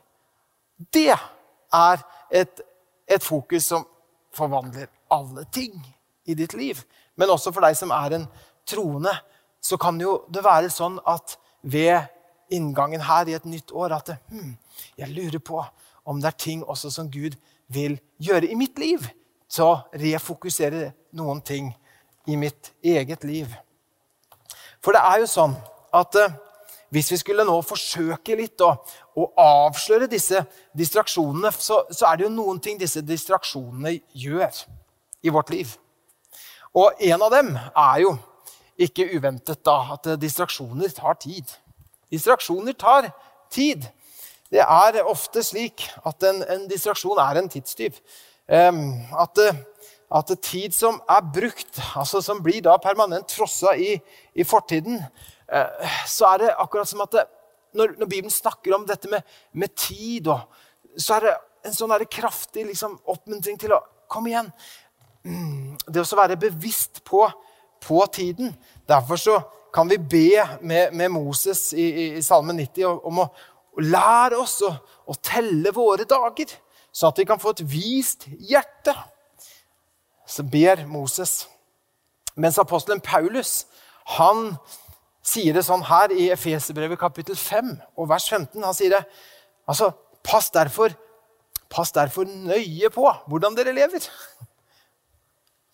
Det 0.97 1.13
er 1.13 2.03
et, 2.41 2.65
et 3.07 3.23
fokus 3.23 3.69
som 3.71 3.85
forvandler 4.35 4.89
alle 5.13 5.47
ting 5.53 5.77
i 6.27 6.35
ditt 6.35 6.57
liv. 6.59 6.81
Men 7.17 7.33
også 7.33 7.53
for 7.55 7.65
deg 7.65 7.77
som 7.79 7.93
er 7.95 8.19
en 8.19 8.29
troende, 8.69 9.13
så 9.63 9.79
kan 9.81 9.99
jo 10.01 10.21
det 10.33 10.45
være 10.45 10.71
sånn 10.71 10.99
at 11.09 11.37
ved 11.67 12.07
inngangen 12.53 13.03
her 13.03 13.27
i 13.27 13.35
et 13.35 13.47
nytt 13.49 13.73
år 13.75 13.97
at 13.97 14.13
hmm, 14.31 14.55
jeg 14.99 15.11
lurer 15.15 15.43
på 15.43 15.63
om 16.07 16.21
det 16.23 16.31
er 16.31 16.39
ting 16.39 16.63
også 16.63 16.93
som 16.95 17.11
Gud 17.11 17.35
vil 17.73 17.99
gjøre 18.23 18.47
i 18.47 18.59
mitt 18.59 18.79
liv. 18.79 19.03
Så 19.49 19.67
refokusere 19.95 20.93
noen 21.19 21.41
ting 21.43 21.73
i 22.27 22.37
mitt 22.39 22.73
eget 22.83 23.25
liv. 23.25 23.51
For 24.83 24.95
det 24.95 25.03
er 25.03 25.23
jo 25.23 25.31
sånn 25.31 25.55
at 25.95 26.19
uh, 26.19 26.35
hvis 26.95 27.11
vi 27.11 27.19
skulle 27.19 27.47
nå 27.47 27.57
forsøke 27.67 28.37
litt 28.39 28.63
å, 28.63 28.73
å 29.19 29.27
avsløre 29.43 30.07
disse 30.11 30.45
distraksjonene, 30.77 31.51
så, 31.51 31.83
så, 31.91 32.07
er 32.07 32.19
det 32.19 32.27
jo 32.27 32.35
noen 32.35 32.61
ting 32.63 32.79
disse 32.79 33.03
distraksjonene 33.03 33.97
gjør 34.15 34.63
i 35.27 35.33
vårt 35.35 35.51
liv. 35.55 35.75
Og 36.77 36.99
en 37.09 37.23
av 37.25 37.33
dem 37.33 37.55
er 37.57 38.01
jo 38.03 38.17
ikke 38.77 39.09
uventet 39.17 39.63
da, 39.65 39.79
at 39.95 40.09
distraksjoner 40.21 40.93
tar 40.93 41.17
tid. 41.23 41.55
Distraksjoner 42.13 42.77
tar 42.77 43.09
tid. 43.53 43.87
Det 44.53 44.61
er 44.63 45.01
ofte 45.09 45.43
slik 45.43 45.87
at 46.07 46.27
en, 46.29 46.43
en 46.45 46.67
distraksjon 46.71 47.19
er 47.23 47.41
en 47.41 47.49
tidstyv. 47.51 47.97
Um, 48.47 49.01
at, 49.19 49.41
at, 50.15 50.35
tid 50.45 50.77
som 50.77 51.01
er 51.11 51.25
brukt, 51.35 51.81
altså 51.99 52.21
som 52.23 52.43
blir 52.45 52.61
da 52.63 52.77
permanent 52.79 53.33
frossa 53.35 53.73
i, 53.75 53.97
i 54.35 54.45
fortiden, 54.47 55.01
uh, 55.51 55.97
så 56.07 56.35
er 56.35 56.45
det 56.45 56.55
akkurat 56.55 56.93
som 56.93 57.03
at 57.03 57.17
det, 57.17 57.27
når, 57.77 57.97
når, 57.99 58.07
Bibelen 58.07 58.31
snakker 58.31 58.77
om 58.77 58.87
dette 58.87 59.11
med, 59.11 59.25
med 59.53 59.75
tid, 59.75 60.29
og, 60.29 60.45
så 60.97 61.17
er 61.17 61.27
det 61.27 61.37
en 61.67 61.75
sånn 61.75 61.97
kraftig 62.13 62.69
liksom, 62.69 63.01
oppmuntring 63.11 63.59
til 63.59 63.75
å 63.75 63.83
komme 64.07 64.31
igjen. 64.31 64.53
Det 65.93 66.03
å 66.03 66.19
være 66.19 66.39
bevisst 66.41 67.03
på, 67.07 67.25
på 67.83 68.07
tiden. 68.13 68.55
Derfor 68.89 69.21
så 69.21 69.37
kan 69.75 69.91
vi 69.91 69.99
be 69.99 70.47
med, 70.61 70.93
med 70.93 71.13
Moses 71.13 71.73
i, 71.73 71.85
i, 71.85 72.07
i 72.19 72.23
Salme 72.25 72.55
90 72.57 72.87
om 73.07 73.21
å, 73.23 73.27
å 73.77 73.85
lære 73.85 74.39
oss 74.41 74.61
å, 74.65 74.73
å, 75.05 75.17
telle 75.21 75.73
våre 75.75 76.07
dager, 76.09 76.55
sånn 76.91 77.13
at 77.13 77.21
vi 77.21 77.27
kan 77.29 77.43
få 77.43 77.53
et 77.53 77.65
vist 77.69 78.27
hjerte. 78.39 78.95
Så 80.27 80.47
ber 80.49 80.87
Moses. 80.89 81.45
Mens 82.37 82.59
apostelen 82.61 83.03
Paulus 83.05 83.67
han 84.17 84.57
sier 85.27 85.57
det 85.57 85.65
sånn 85.67 85.85
her 85.87 86.13
i 86.15 86.29
Efeserbrevet 86.35 87.01
kapittel 87.01 87.37
5 87.39 87.73
og 87.99 88.11
vers 88.11 88.27
15. 88.31 88.63
Han 88.63 88.77
sier 88.77 88.95
det 88.95 89.03
altså, 89.67 89.91
pass 90.27 90.51
derfor, 90.55 90.95
pass 91.73 91.93
derfor 91.95 92.29
nøye 92.29 92.91
på 92.95 93.07
hvordan 93.27 93.57
dere 93.59 93.75
lever. 93.77 94.07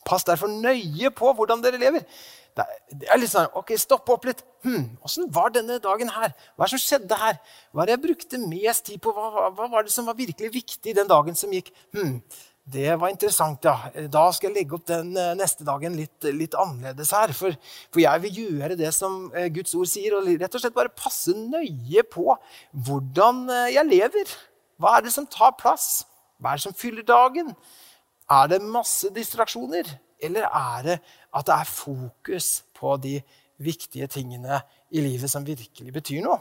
Pass 0.06 0.24
derfor 0.26 0.50
nøye 0.50 1.10
på 1.14 1.32
hvordan 1.36 1.62
dere 1.62 1.80
lever. 1.80 2.06
Det 2.52 3.08
er 3.08 3.16
litt 3.16 3.32
sånn 3.32 3.48
Ok, 3.56 3.72
stopp 3.80 4.10
opp 4.12 4.26
litt. 4.28 4.42
Hm, 4.66 4.98
var 5.32 5.52
denne 5.54 5.78
dagen 5.82 6.10
her? 6.12 6.34
Hva 6.54 6.66
er 6.66 6.70
det 6.70 6.74
som 6.74 6.82
skjedde 6.82 7.18
her? 7.18 7.38
Hva 7.72 7.82
er 7.82 7.90
det 7.90 7.96
jeg 7.96 8.04
brukte 8.06 8.40
mest 8.44 8.86
tid 8.88 9.02
på? 9.02 9.14
Hva, 9.16 9.48
hva, 9.48 9.68
var 9.72 9.86
det 9.86 9.94
som 9.94 10.08
var 10.08 10.18
virkelig 10.18 10.52
viktig 10.52 10.96
den 10.98 11.08
dagen 11.10 11.38
som 11.38 11.54
gikk? 11.54 11.72
Hm, 11.96 12.18
det 12.62 12.92
var 13.00 13.10
interessant, 13.10 13.64
ja. 13.66 14.06
Da 14.12 14.28
skal 14.34 14.50
jeg 14.50 14.60
legge 14.60 14.76
opp 14.76 14.84
den 14.86 15.16
eh, 15.18 15.32
neste 15.38 15.66
dagen 15.66 15.96
litt, 15.98 16.28
litt 16.30 16.54
annerledes 16.54 17.10
her. 17.16 17.32
For, 17.34 17.56
for, 17.88 18.02
jeg 18.04 18.22
vil 18.26 18.38
gjøre 18.44 18.76
det 18.78 18.92
som 18.94 19.24
eh, 19.34 19.48
Guds 19.54 19.74
ord 19.74 19.90
sier, 19.90 20.14
og 20.14 20.28
rett 20.28 20.54
og 20.54 20.62
slett 20.62 20.76
bare 20.76 20.92
passe 20.94 21.34
nøye 21.34 22.04
på 22.12 22.36
hvordan 22.86 23.46
eh, 23.48 23.72
jeg 23.78 23.88
lever. 23.88 24.36
Hva 24.78 24.98
er 24.98 25.08
det 25.08 25.14
som 25.16 25.26
tar 25.26 25.56
plass? 25.58 26.04
Hva 26.38 26.52
er 26.52 26.60
det 26.60 26.66
som 26.68 26.76
fyller 26.76 27.06
dagen? 27.06 27.50
Er 28.32 28.48
det 28.48 28.62
masse 28.64 29.10
distraksjoner? 29.12 29.88
Eller 30.22 30.46
er 30.46 30.86
det 30.86 30.98
at 31.34 31.46
det 31.48 31.54
er 31.54 31.68
fokus 31.68 32.62
på 32.76 32.94
de 33.02 33.18
viktige 33.62 34.06
tingene 34.10 34.60
i 34.90 35.02
livet 35.02 35.30
som 35.30 35.46
virkelig 35.46 35.92
betyr 35.92 36.22
noe? 36.24 36.38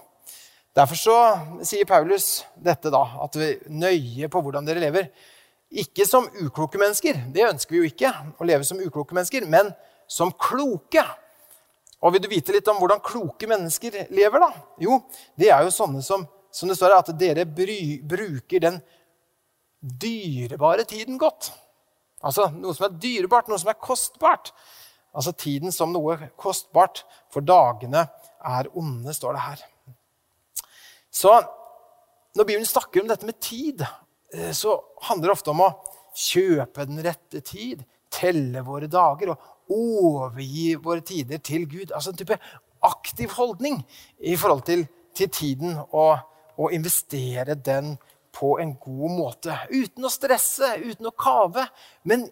Derfor 0.75 0.95
så 0.95 1.15
sier 1.67 1.87
Paulus 1.89 2.45
dette, 2.55 2.91
da, 2.93 3.01
at 3.25 3.35
vi 3.35 3.49
nøye 3.75 4.29
på 4.31 4.41
hvordan 4.43 4.67
dere 4.67 4.83
lever. 4.85 5.09
Ikke 5.71 6.05
som 6.07 6.29
ukloke 6.43 6.79
mennesker, 6.79 7.17
det 7.33 7.47
ønsker 7.49 7.75
vi 7.75 7.81
jo 7.81 7.89
ikke, 7.89 8.11
å 8.39 8.47
leve 8.47 8.67
som 8.67 8.79
ukloke 8.79 9.15
mennesker, 9.17 9.47
men 9.51 9.73
som 10.07 10.31
kloke. 10.31 11.03
Og 12.01 12.15
Vil 12.15 12.23
du 12.23 12.29
vite 12.31 12.55
litt 12.55 12.69
om 12.71 12.79
hvordan 12.79 13.03
kloke 13.03 13.47
mennesker 13.47 14.05
lever? 14.15 14.39
da? 14.39 14.51
Jo, 14.79 15.01
det 15.39 15.51
er 15.51 15.65
jo 15.67 15.75
sånne 15.75 16.03
som, 16.05 16.23
som 16.51 16.71
det 16.71 16.77
står 16.79 16.95
her, 16.95 17.03
at 17.03 17.19
dere 17.19 17.45
bry, 17.45 17.99
bruker 18.07 18.63
den 18.63 18.79
dyrebare 19.81 20.87
tiden 20.87 21.19
godt. 21.19 21.51
Altså 22.21 22.49
noe 22.53 22.75
som 22.77 22.87
er 22.87 22.97
dyrebart, 23.01 23.49
noe 23.49 23.59
som 23.61 23.71
er 23.71 23.79
kostbart. 23.81 24.51
Altså 25.11 25.33
tiden 25.35 25.73
som 25.75 25.91
noe 25.91 26.17
kostbart, 26.39 27.03
for 27.31 27.43
dagene 27.43 28.05
er 28.47 28.69
onde, 28.77 29.13
står 29.15 29.35
det 29.35 29.45
her. 29.47 29.63
Så 31.11 31.33
når 32.37 32.47
Bibelen 32.47 32.67
snakker 32.67 33.01
om 33.01 33.09
dette 33.11 33.27
med 33.27 33.39
tid, 33.43 33.83
eh, 34.33 34.51
så 34.55 34.77
handler 35.09 35.27
det 35.27 35.35
ofte 35.35 35.51
om 35.51 35.65
å 35.65 35.73
kjøpe 36.15 36.85
den 36.87 37.01
rette 37.03 37.41
tid, 37.43 37.83
telle 38.11 38.63
våre 38.67 38.87
dager 38.91 39.33
og 39.33 39.71
overgi 39.71 40.75
våre 40.83 41.03
tider 41.03 41.39
til 41.43 41.67
Gud. 41.67 41.91
Altså 41.91 42.11
en 42.11 42.19
type 42.19 42.39
aktiv 42.83 43.35
holdning 43.37 43.81
i 44.19 44.35
forhold 44.39 44.65
til, 44.67 44.85
til 45.15 45.29
tiden 45.31 45.77
og, 45.91 46.23
og 46.57 46.73
investere 46.75 47.55
den 47.55 47.95
på 48.33 48.55
en 48.59 48.75
god 48.79 49.15
måte. 49.15 49.55
Uten 49.71 50.07
å 50.07 50.11
stresse, 50.11 50.75
uten 50.83 51.09
å 51.09 51.15
kave, 51.15 51.65
men, 52.07 52.27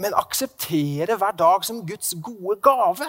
men 0.00 0.16
akseptere 0.18 1.18
hver 1.20 1.36
dag 1.38 1.66
som 1.66 1.84
Guds 1.86 2.14
gode 2.22 2.58
gave. 2.64 3.08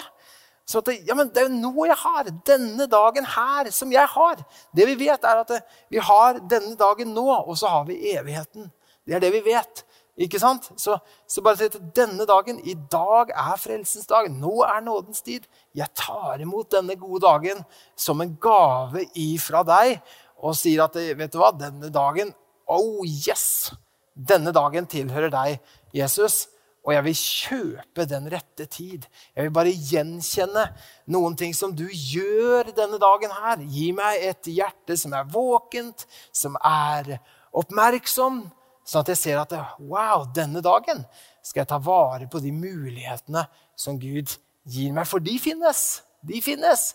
Så 0.65 0.81
at 0.81 0.87
det, 0.89 0.95
ja, 1.05 1.13
men 1.17 1.29
det 1.29 1.43
er 1.43 1.49
jo 1.49 1.59
nå 1.61 1.85
jeg 1.85 1.97
har. 2.01 2.29
Denne 2.47 2.87
dagen 2.89 3.27
her 3.35 3.69
som 3.73 3.91
jeg 3.93 4.09
har. 4.15 4.41
Det 4.73 4.87
vi 4.89 4.95
vet, 5.05 5.25
er 5.25 5.43
at 5.43 5.51
det, 5.53 5.59
vi 5.93 6.01
har 6.01 6.39
denne 6.49 6.73
dagen 6.79 7.13
nå, 7.13 7.27
og 7.45 7.57
så 7.59 7.69
har 7.69 7.85
vi 7.89 7.99
evigheten. 8.15 8.71
Det 9.05 9.17
er 9.17 9.21
det 9.21 9.33
vi 9.35 9.43
vet. 9.45 9.85
Ikke 10.17 10.39
sant? 10.39 10.69
Så, 10.79 10.95
så 11.27 11.41
bare 11.43 11.59
si 11.59 11.67
til 11.73 11.83
denne 11.95 12.23
dagen 12.25 12.61
I 12.63 12.73
dag 12.91 13.33
er 13.35 13.57
frelsens 13.59 14.07
dag. 14.07 14.29
Nå 14.31 14.61
er 14.63 14.79
nådens 14.81 15.21
tid. 15.25 15.43
Jeg 15.75 15.91
tar 15.93 16.39
imot 16.41 16.71
denne 16.71 16.95
gode 16.95 17.21
dagen 17.27 17.59
som 17.99 18.23
en 18.23 18.31
gave 18.41 19.03
ifra 19.19 19.65
deg 19.67 19.99
og 20.41 20.57
sier 20.57 20.85
at 20.85 20.95
vet 20.95 21.31
du 21.33 21.39
hva, 21.41 21.51
denne 21.55 21.91
dagen 21.93 22.33
Oh 22.65 23.05
yes! 23.05 23.71
Denne 24.15 24.53
dagen 24.55 24.87
tilhører 24.89 25.29
deg, 25.29 25.57
Jesus. 25.93 26.45
Og 26.85 26.93
jeg 26.93 27.03
vil 27.07 27.17
kjøpe 27.17 28.05
den 28.09 28.27
rette 28.29 28.67
tid. 28.69 29.07
Jeg 29.33 29.47
vil 29.47 29.53
bare 29.53 29.73
gjenkjenne 29.73 30.67
noen 31.11 31.35
ting 31.37 31.55
som 31.57 31.73
du 31.73 31.87
gjør 31.89 32.69
denne 32.77 32.99
dagen 33.01 33.33
her. 33.33 33.63
Gi 33.65 33.89
meg 33.97 34.21
et 34.21 34.49
hjerte 34.53 34.97
som 35.01 35.15
er 35.17 35.25
våkent, 35.33 36.05
som 36.29 36.57
er 36.61 37.17
oppmerksom, 37.55 38.43
sånn 38.85 39.01
at 39.01 39.11
jeg 39.13 39.21
ser 39.21 39.41
at 39.41 39.55
wow, 39.81 40.27
denne 40.35 40.61
dagen 40.61 41.01
skal 41.41 41.63
jeg 41.63 41.71
ta 41.73 41.81
vare 41.81 42.29
på 42.29 42.41
de 42.43 42.53
mulighetene 42.53 43.47
som 43.77 43.97
Gud 44.01 44.37
gir 44.69 44.93
meg. 44.93 45.09
For 45.09 45.23
de 45.23 45.39
finnes. 45.41 45.81
De 46.25 46.41
finnes. 46.41 46.91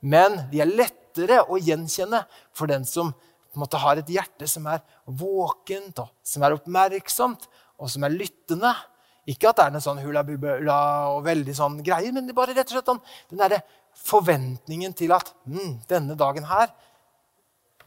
Men 0.00 0.42
de 0.52 0.60
er 0.60 0.68
lettere 1.10 1.42
å 1.50 1.58
gjenkjenne 1.58 2.24
for 2.54 2.70
den 2.70 2.84
som 2.84 3.12
måte, 3.54 3.76
har 3.76 3.98
et 3.98 4.08
hjerte 4.08 4.46
som 4.46 4.66
er 4.70 4.80
våkent, 5.06 5.98
og 5.98 6.08
som 6.22 6.42
er 6.42 6.54
oppmerksomt, 6.54 7.48
og 7.80 7.90
som 7.90 8.04
er 8.04 8.14
lyttende. 8.14 8.72
Ikke 9.26 9.50
at 9.50 9.58
det 9.58 9.64
er 9.64 9.74
en 9.74 9.82
sånn 9.82 10.02
hula-bubula 10.02 10.76
og 11.14 11.24
veldig 11.26 11.54
sånn 11.54 11.80
greier, 11.82 12.12
men 12.12 12.26
det 12.26 12.34
er 12.34 12.38
bare 12.38 12.54
rett 12.54 12.70
og 12.70 12.76
slett 12.76 12.86
den, 12.86 13.00
den 13.30 13.42
der 13.42 13.60
forventningen 14.06 14.94
til 14.96 15.12
at 15.12 15.32
mm, 15.44 15.82
denne 15.90 16.16
dagen 16.18 16.46
her 16.48 16.70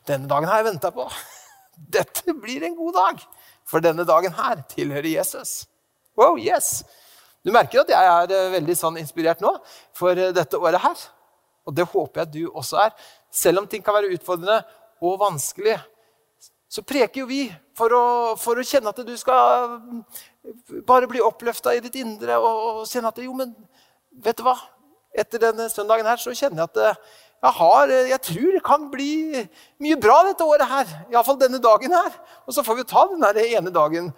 Denne 0.03 0.27
dagen 0.27 0.49
har 0.51 0.59
jeg 0.59 0.65
venta 0.67 0.89
på. 0.91 1.05
Dette 1.95 2.33
blir 2.35 2.65
en 2.67 2.73
god 2.75 2.97
dag. 2.97 3.21
For 3.63 3.79
denne 3.79 4.03
dagen 4.03 4.33
her 4.35 4.59
tilhører 4.67 5.07
Jesus. 5.07 5.61
Wow, 6.19 6.35
yes! 6.35 6.81
Du 7.39 7.53
merker 7.55 7.85
at 7.85 7.93
jeg 7.93 8.09
er 8.09 8.33
eh, 8.35 8.49
veldig 8.51 8.75
sånn 8.75 8.99
inspirert 8.99 9.39
nå 9.39 9.53
for 9.95 10.11
eh, 10.19 10.33
dette 10.35 10.59
året 10.59 10.83
her. 10.83 11.05
Og 11.63 11.75
det 11.75 11.87
håper 11.87 12.23
jeg 12.23 12.33
du 12.33 12.43
også 12.51 12.79
er. 12.83 12.93
Selv 13.31 13.63
om 13.63 13.67
ting 13.69 13.83
kan 13.83 13.95
være 13.95 14.11
utfordrende 14.15 14.61
og 15.03 15.19
vanskelig, 15.21 15.77
så 16.73 16.81
preker 16.81 17.21
jo 17.21 17.29
vi 17.29 17.43
for 17.77 17.93
å, 17.93 18.05
for 18.39 18.57
å 18.57 18.65
kjenne 18.65 18.89
at 18.89 19.01
du 19.05 19.13
skal 19.19 19.77
bare 20.87 21.09
bli 21.09 21.21
oppløfta 21.23 21.75
i 21.75 21.81
ditt 21.83 21.99
indre 22.01 22.39
og, 22.41 22.79
og 22.81 22.87
kjenne 22.89 23.11
at 23.13 23.21
jo, 23.21 23.35
men 23.37 23.53
vet 24.23 24.39
du 24.39 24.45
hva? 24.47 24.55
Etter 25.13 25.41
denne 25.41 25.67
søndagen 25.69 26.07
her 26.09 26.17
så 26.17 26.33
kjenner 26.33 26.63
jeg 26.63 26.71
at 26.71 26.79
eh, 26.81 27.01
jeg, 27.43 27.53
har, 27.59 27.91
eh, 27.93 28.09
jeg 28.09 28.21
tror 28.25 28.55
det 28.55 28.63
kan 28.65 28.87
bli 28.89 29.43
mye 29.83 29.97
bra 30.01 30.15
dette 30.25 30.47
året 30.47 30.65
her. 30.65 30.93
Iallfall 31.13 31.37
denne 31.37 31.59
dagen 31.61 31.93
her. 31.93 32.15
Og 32.47 32.55
så 32.55 32.63
får 32.65 32.79
vi 32.79 32.85
ta 32.89 33.03
den 33.11 33.43
ene 33.43 33.73
dagen 33.73 34.09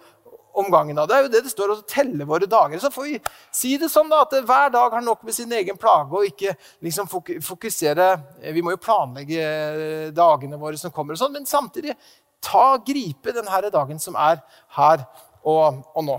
om 0.56 0.70
gangen. 0.72 0.96
Det 0.96 1.14
er 1.16 1.26
jo 1.26 1.30
det 1.32 1.42
det 1.44 1.52
står, 1.52 1.72
å 1.74 1.86
telle 1.88 2.26
våre 2.28 2.48
dager. 2.50 2.80
Så 2.80 2.90
får 2.92 3.08
vi 3.08 3.16
si 3.54 3.74
det 3.80 3.90
sånn 3.92 4.10
da, 4.12 4.22
at 4.24 4.34
hver 4.48 4.72
dag 4.74 4.96
har 4.96 5.04
nok 5.04 5.24
med 5.26 5.36
sin 5.36 5.52
egen 5.52 5.78
plage, 5.80 6.10
og 6.16 6.28
ikke 6.28 6.56
liksom 6.84 7.10
fokusere 7.10 8.08
eh, 8.40 8.52
Vi 8.56 8.62
må 8.64 8.74
jo 8.74 8.82
planlegge 8.82 10.12
dagene 10.16 10.60
våre 10.60 10.80
som 10.80 10.94
kommer, 10.94 11.16
og 11.16 11.20
sånn, 11.20 11.34
men 11.36 11.48
samtidig 11.48 11.96
ta, 12.44 12.76
gripe 12.86 13.34
denne 13.34 13.70
dagen 13.72 14.00
som 14.02 14.16
er 14.20 14.40
her 14.78 15.04
og, 15.42 15.82
og 15.94 16.04
nå. 16.06 16.18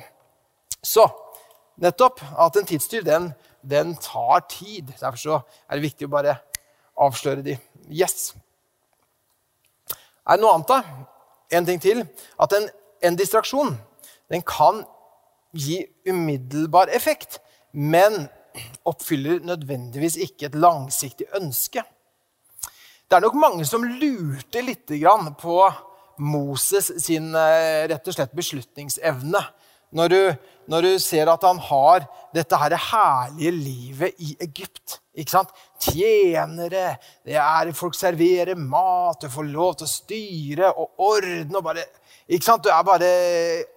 Så 0.83 1.07
nettopp 1.81 2.21
at 2.37 2.57
en 2.57 2.67
tidstyv, 2.67 3.05
den, 3.05 3.31
den, 3.61 3.95
tar 4.01 4.45
tid. 4.49 4.93
Derfor 4.99 5.21
så 5.21 5.39
er 5.67 5.77
det 5.77 5.87
viktig 5.89 6.07
å 6.07 6.13
bare 6.13 6.37
avsløre 6.97 7.45
de. 7.45 7.57
Yes. 7.89 8.33
Er 10.27 10.37
det 10.37 10.43
noe 10.43 10.55
annet, 10.57 10.71
da? 10.71 11.05
En 11.57 11.67
ting 11.67 11.81
til. 11.81 12.03
At 12.41 12.55
en, 12.57 12.67
en 13.03 13.19
distraksjon 13.19 13.75
den 14.31 14.43
kan 14.47 14.83
gi 15.57 15.81
umiddelbar 16.09 16.91
effekt, 16.93 17.39
men 17.71 18.27
oppfyller 18.87 19.43
nødvendigvis 19.45 20.17
ikke 20.27 20.49
et 20.49 20.57
langsiktig 20.57 21.27
ønske. 21.37 21.83
Det 23.07 23.15
er 23.15 23.23
nok 23.23 23.37
mange 23.39 23.65
som 23.65 23.85
lurte 23.85 24.61
litt 24.65 24.89
på 25.39 25.57
Moses 26.19 26.91
sin 27.03 27.29
eh, 27.35 27.85
rett 27.87 28.07
og 28.09 28.15
slett 28.15 28.33
beslutningsevne. 28.35 29.41
Når 29.95 30.11
du, 30.11 30.21
når 30.67 30.83
du, 30.83 30.93
ser 30.99 31.29
at 31.31 31.43
han 31.47 31.59
har 31.63 32.07
dette 32.35 32.57
her 32.59 32.75
herlige 32.89 33.51
livet 33.55 34.17
i 34.19 34.33
Egypt. 34.43 34.99
ikke 35.15 35.31
sant? 35.31 35.53
Tjenere, 35.79 36.97
det 37.25 37.37
er 37.39 37.71
folk 37.75 37.95
serverer 37.95 38.59
mat, 38.59 39.21
du 39.21 39.31
får 39.31 39.47
lov 39.47 39.77
til 39.77 39.87
å 39.87 39.93
styre 39.93 40.73
og 40.73 40.99
ordne. 41.07 41.57
og 41.57 41.63
bare, 41.63 41.87
ikke 42.27 42.49
sant? 42.49 42.65
Du 42.65 42.69
er 42.73 42.83
bare 42.83 43.13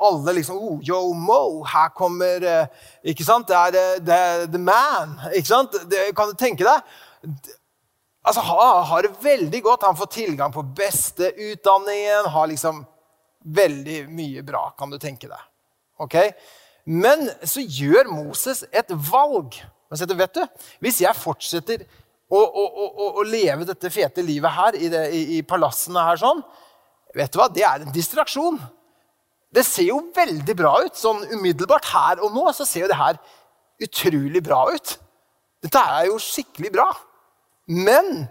Alle 0.03 0.35
liksom 0.41 0.59
oh, 0.59 0.83
Yo, 0.83 1.13
Mo, 1.15 1.63
her 1.65 1.93
kommer 1.95 2.43
eh, 2.43 2.67
ikke 3.13 3.25
sant? 3.25 3.49
Det 3.49 3.57
er 3.57 3.71
the, 3.77 3.87
the, 4.05 4.21
the 4.51 4.59
man. 4.59 5.15
ikke 5.31 5.53
sant? 5.53 5.79
Det, 5.91 6.11
kan 6.17 6.33
du 6.33 6.39
tenke 6.39 6.67
deg? 6.67 6.83
altså, 8.27 8.41
har, 8.41 8.83
har 8.83 9.03
det 9.03 9.15
veldig 9.23 9.63
godt. 9.63 9.87
Han 9.87 9.97
får 9.97 10.07
tilgang 10.07 10.53
på 10.53 10.63
beste 10.63 11.31
utdanningen. 11.31 12.27
Har 12.35 12.51
liksom 12.51 12.85
veldig 13.45 14.03
mye 14.13 14.43
bra, 14.43 14.67
kan 14.79 14.91
du 14.91 14.99
tenke 15.01 15.31
deg. 15.31 15.50
Ok? 16.01 16.17
Men 16.91 17.29
så 17.47 17.63
gjør 17.63 18.09
Moses 18.11 18.65
et 18.73 18.91
valg. 19.11 19.59
Setter, 19.91 20.17
vet 20.19 20.37
du, 20.37 20.67
Hvis 20.83 21.01
jeg 21.03 21.19
fortsetter 21.19 21.85
å, 22.31 22.39
å, 22.39 22.65
å, 22.65 23.09
å, 23.21 23.25
leve 23.27 23.67
dette 23.67 23.91
fete 23.91 24.23
livet 24.23 24.55
her 24.55 24.79
i, 24.79 24.91
det, 24.93 25.03
i, 25.11 25.23
i 25.39 25.41
palassene 25.43 26.05
her 26.07 26.21
sånn, 26.21 26.45
vet 27.17 27.33
du 27.33 27.41
hva, 27.41 27.49
det 27.51 27.65
er 27.67 27.83
en 27.83 27.95
distraksjon. 27.95 28.61
Det 29.51 29.65
ser 29.67 29.89
jo 29.89 29.99
veldig 30.15 30.55
bra 30.57 30.77
ut. 30.87 30.95
Sånn 30.99 31.25
umiddelbart 31.35 31.89
her 31.91 32.23
og 32.23 32.37
nå 32.37 32.47
så 32.55 32.67
ser 32.69 32.87
jo 32.87 32.91
det 32.93 33.01
her 33.01 33.19
utrolig 33.83 34.43
bra 34.47 34.63
ut. 34.71 34.95
Dette 35.65 35.83
er 35.83 36.07
jo 36.09 36.21
skikkelig 36.23 36.71
bra. 36.77 36.87
Men 37.71 38.29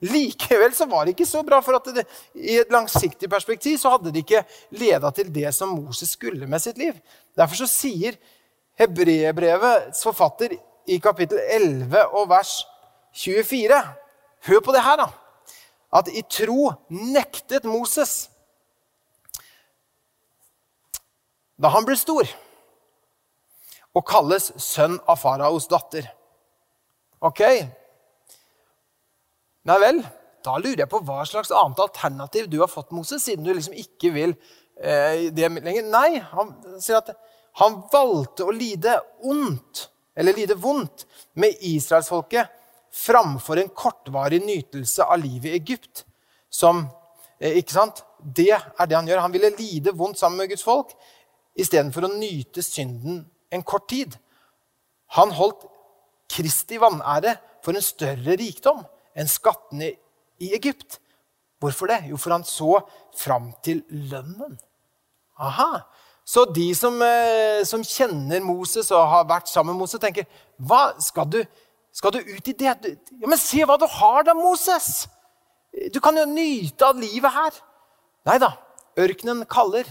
likevel 0.00 0.74
så 0.76 0.86
var 0.88 1.04
det 1.04 1.14
ikke 1.14 1.28
så 1.28 1.42
bra, 1.46 1.60
for 1.64 1.76
at 1.76 1.88
det, 1.94 2.06
i 2.34 2.56
et 2.62 2.72
langsiktig 2.72 3.28
perspektiv 3.30 3.78
så 3.80 3.92
hadde 3.94 4.12
det 4.14 4.24
ikke 4.24 4.44
leda 4.80 5.10
til 5.14 5.30
det 5.32 5.52
som 5.56 5.74
Moses 5.76 6.14
skulle 6.16 6.48
med 6.48 6.62
sitt 6.62 6.80
liv. 6.80 6.96
Derfor 7.36 7.62
så 7.62 7.68
sier 7.70 8.16
Hebreerbrevets 8.80 10.04
forfatter 10.06 10.56
i 10.88 10.98
kapittel 11.02 11.40
11 11.44 12.16
og 12.16 12.30
vers 12.30 12.60
24 13.12 13.82
Hør 14.48 14.62
på 14.64 14.72
det 14.72 14.80
her, 14.80 14.96
da. 14.96 15.10
At 15.92 16.08
i 16.08 16.22
tro 16.24 16.70
nektet 16.88 17.66
Moses 17.68 18.30
da 21.60 21.68
han 21.74 21.84
ble 21.84 21.92
stor, 22.00 22.24
og 23.92 24.06
kalles 24.08 24.46
sønn 24.62 24.96
av 25.04 25.18
faraos 25.20 25.66
datter. 25.68 26.06
Ok, 27.20 27.42
Nei 29.70 29.76
vel, 29.78 30.00
da 30.42 30.56
lurer 30.58 30.80
jeg 30.82 30.90
på 30.90 30.98
hva 31.06 31.22
slags 31.28 31.52
annet 31.54 31.78
alternativ 31.84 32.48
du 32.50 32.56
har 32.58 32.70
fått, 32.70 32.90
Moses, 32.96 33.22
siden 33.22 33.44
du 33.46 33.52
liksom 33.54 33.76
ikke 33.78 34.10
vil 34.16 34.32
eh, 34.82 35.28
det 35.30 35.46
lenger. 35.60 35.86
Nei, 35.86 36.18
han 36.32 36.50
sier 36.82 36.98
at 36.98 37.12
han 37.60 37.76
valgte 37.92 38.48
å 38.48 38.54
lide 38.54 38.96
ondt, 39.30 39.84
eller 40.18 40.34
lide 40.34 40.58
vondt, 40.58 41.06
med 41.38 41.62
israelsfolket 41.70 42.50
framfor 42.90 43.62
en 43.62 43.70
kortvarig 43.70 44.42
nytelse 44.42 45.06
av 45.06 45.22
livet 45.22 45.52
i 45.52 45.56
Egypt. 45.60 46.04
Som, 46.50 46.88
eh, 47.38 47.60
ikke 47.62 47.78
sant? 47.78 48.02
Det 48.18 48.50
er 48.50 48.86
det 48.90 48.98
han 48.98 49.06
gjør. 49.06 49.22
Han 49.28 49.38
ville 49.38 49.54
lide 49.54 49.94
vondt 49.94 50.18
sammen 50.18 50.42
med 50.42 50.50
Guds 50.50 50.66
folk 50.66 50.96
istedenfor 51.54 52.08
å 52.08 52.16
nyte 52.16 52.64
synden 52.66 53.22
en 53.54 53.62
kort 53.62 53.86
tid. 53.92 54.18
Han 55.14 55.30
holdt 55.38 55.68
Kristi 56.30 56.78
vanære 56.82 57.38
for 57.62 57.78
en 57.78 57.84
større 57.84 58.34
rikdom 58.40 58.82
enn 59.20 59.30
skattene 59.30 59.92
i 60.40 60.52
Egypt. 60.56 60.98
Hvorfor 61.60 61.90
det? 61.92 62.02
Jo, 62.08 62.16
for 62.16 62.32
han 62.32 62.46
så 62.48 62.80
fram 63.20 63.50
til 63.64 63.82
lønnen. 63.90 64.56
Aha. 65.40 65.82
Så 66.24 66.44
de 66.54 66.68
som, 66.78 66.94
eh, 67.02 67.62
som, 67.66 67.82
kjenner 67.84 68.40
Moses 68.44 68.90
og 68.94 69.08
har 69.12 69.26
vært 69.28 69.50
sammen 69.50 69.74
med 69.74 69.82
Moses, 69.82 70.00
tenker 70.00 70.28
hva, 70.56 70.94
skal, 71.02 71.26
du, 71.28 71.40
skal 71.92 72.14
du 72.14 72.20
ut 72.20 72.48
i 72.48 72.54
det? 72.54 72.70
Ja, 72.70 73.26
Men 73.26 73.40
se 73.40 73.64
hva 73.66 73.76
du 73.80 73.86
har 73.90 74.24
da, 74.28 74.36
Moses! 74.36 75.08
Du 75.94 76.00
kan 76.02 76.16
jo 76.16 76.26
nyte 76.26 76.86
av 76.86 76.98
livet 76.98 77.34
her. 77.34 77.58
Nei 78.26 78.38
da. 78.42 78.54
Ørkenen 78.98 79.44
kaller. 79.50 79.86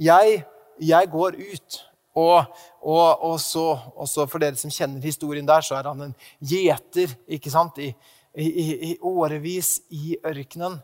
Jeg, 0.00 0.42
jeg 0.82 1.10
går 1.10 1.38
ut. 1.38 1.80
Og, 2.18 2.56
og, 2.82 3.22
og, 3.22 3.36
så, 3.40 4.26
for 4.26 4.42
dere 4.42 4.58
som 4.58 4.72
kjenner 4.74 5.04
historien 5.04 5.46
der, 5.46 5.62
så 5.62 5.78
er 5.78 5.86
han 5.90 6.08
en 6.08 6.16
gjeter 6.42 7.12
ikke 7.30 7.52
sant? 7.52 7.78
I, 7.78 7.92
i, 8.34 8.46
i, 8.90 8.98
årevis 9.00 9.80
i 9.90 10.16
ørkenen. 10.24 10.78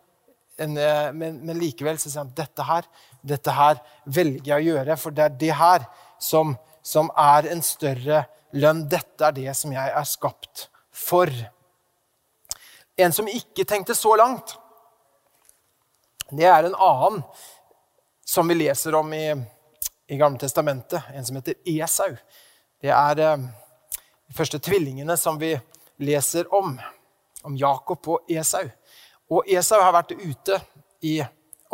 En, 0.58 0.76
eh, 0.76 1.12
men, 1.12 1.38
men, 1.44 1.58
likevel 1.60 1.98
så 2.00 2.10
sier 2.10 2.24
han 2.24 2.32
dette 2.36 2.64
her, 2.64 2.86
dette 3.22 3.52
her 3.52 3.80
velger 4.04 4.54
jeg 4.54 4.62
å 4.62 4.66
gjøre, 4.70 4.96
for 5.00 5.14
det 5.14 5.26
er 5.26 5.36
det 5.42 5.52
her 5.58 5.84
som, 6.22 6.54
som 6.82 7.10
er 7.12 7.50
en 7.52 7.62
større 7.64 8.24
lønn. 8.56 8.86
Dette 8.88 9.28
er 9.28 9.36
det 9.36 9.56
som 9.58 9.74
jeg 9.74 9.92
er 10.00 10.08
skapt 10.08 10.68
for. 10.90 11.32
En 12.96 13.12
som 13.12 13.28
ikke 13.28 13.66
tenkte 13.68 13.94
så 13.94 14.14
langt. 14.16 14.56
Det 16.32 16.48
er 16.48 16.66
en 16.66 16.74
annen 16.74 17.20
som 18.26 18.48
vi 18.48 18.56
leser 18.58 18.96
om 18.98 19.12
i, 19.14 19.28
i 20.10 20.16
Gamle 20.18 20.40
Testamentet, 20.42 21.12
en 21.14 21.24
som 21.24 21.36
heter 21.38 21.60
Esau. 21.76 22.16
Det 22.82 22.90
er 22.90 23.20
eh, 23.22 23.44
de 24.26 24.34
første 24.34 24.58
tvillingene 24.58 25.14
som 25.20 25.38
vi 25.38 25.52
leser 26.02 26.48
om, 26.54 26.74
om 27.46 27.56
Jakob 27.58 28.08
og 28.12 28.30
Esau. 28.30 28.66
Og 29.32 29.48
Esau 29.50 29.80
har 29.82 29.94
vært 29.94 30.14
ute 30.18 30.60
i, 31.06 31.18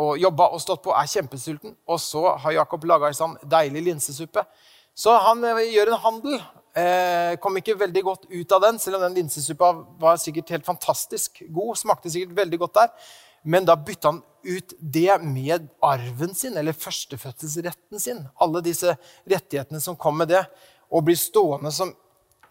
og 0.01 0.17
jobba 0.21 0.49
og 0.53 0.61
stått 0.61 0.83
på, 0.85 0.93
er 0.95 1.09
kjempesulten. 1.09 1.75
Og 1.89 2.01
så 2.01 2.23
har 2.41 2.59
Jakob 2.61 2.85
laga 2.89 3.09
en 3.09 3.17
sånn 3.17 3.37
deilig 3.49 3.85
linsesuppe. 3.89 4.45
Så 4.93 5.13
han 5.25 5.43
eh, 5.49 5.65
gjør 5.73 5.93
en 5.93 6.03
handel. 6.05 6.41
Eh, 6.77 7.35
kom 7.41 7.57
ikke 7.59 7.77
veldig 7.77 8.03
godt 8.05 8.27
ut 8.31 8.55
av 8.55 8.63
den, 8.65 8.79
selv 8.81 8.97
om 8.97 9.05
den 9.05 9.19
linsesuppa 9.21 9.71
var 10.01 10.17
sikkert 10.21 10.53
helt 10.55 10.65
fantastisk 10.65 11.43
god. 11.49 11.77
Smakte 11.81 12.13
sikkert 12.13 12.37
veldig 12.43 12.61
godt 12.65 12.79
der. 12.81 12.93
Men 13.43 13.67
da 13.67 13.75
bytta 13.75 14.13
han 14.13 14.21
ut 14.43 14.73
det 14.79 15.17
med 15.23 15.67
arven 15.83 16.33
sin, 16.35 16.57
eller 16.57 16.75
førstefødselsretten 16.77 18.01
sin. 18.01 18.23
Alle 18.41 18.63
disse 18.65 18.95
rettighetene 19.29 19.81
som 19.83 19.97
kom 19.99 20.17
med 20.21 20.31
det. 20.33 20.43
Og 20.93 21.05
blir 21.07 21.19
stående 21.19 21.71
som 21.73 21.93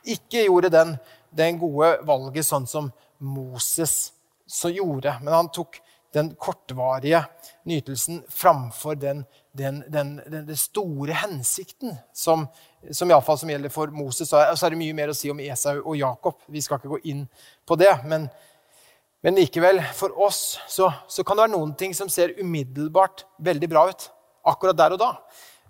ikke 0.02 0.46
gjorde 0.46 0.72
den, 0.72 0.96
den 1.30 1.58
gode 1.60 1.94
valget 2.06 2.46
sånn 2.46 2.66
som 2.68 2.90
Moses 3.22 4.12
så 4.46 4.70
gjorde. 4.72 5.14
Men 5.22 5.34
han 5.34 5.50
tok 5.54 5.80
den 6.12 6.34
kortvarige 6.36 7.22
nytelsen 7.64 8.20
framfor 8.28 8.98
den, 9.00 9.24
den, 9.56 9.80
den, 9.88 10.18
den 10.28 10.56
store 10.56 11.16
hensikten 11.22 11.96
som, 12.12 12.44
som, 12.90 13.08
iallfall 13.08 13.32
fall, 13.32 13.42
som 13.44 13.52
gjelder 13.54 13.72
for 13.72 13.94
Moses. 13.96 14.32
Og 14.36 14.58
så 14.58 14.68
er 14.68 14.74
det 14.74 14.80
mye 14.82 14.96
mer 14.96 15.12
å 15.12 15.16
si 15.16 15.32
om 15.32 15.40
Esau 15.40 15.78
og 15.80 15.96
Jakob. 15.96 16.42
Vi 16.52 16.60
skal 16.64 16.80
ikke 16.80 16.92
gå 16.96 17.04
inn 17.14 17.26
på 17.66 17.78
det. 17.80 17.94
men 18.04 18.28
men 19.22 19.36
likevel, 19.38 19.78
for 19.94 20.10
oss 20.18 20.58
så, 20.66 20.88
så, 21.06 21.22
kan 21.22 21.38
det 21.38 21.44
være 21.44 21.54
noen 21.54 21.76
ting 21.78 21.92
som 21.94 22.08
ser 22.10 22.32
umiddelbart 22.40 23.22
veldig 23.38 23.68
bra 23.70 23.84
ut 23.92 24.08
akkurat 24.50 24.78
der 24.80 24.96
og 24.96 24.98
da. 24.98 25.10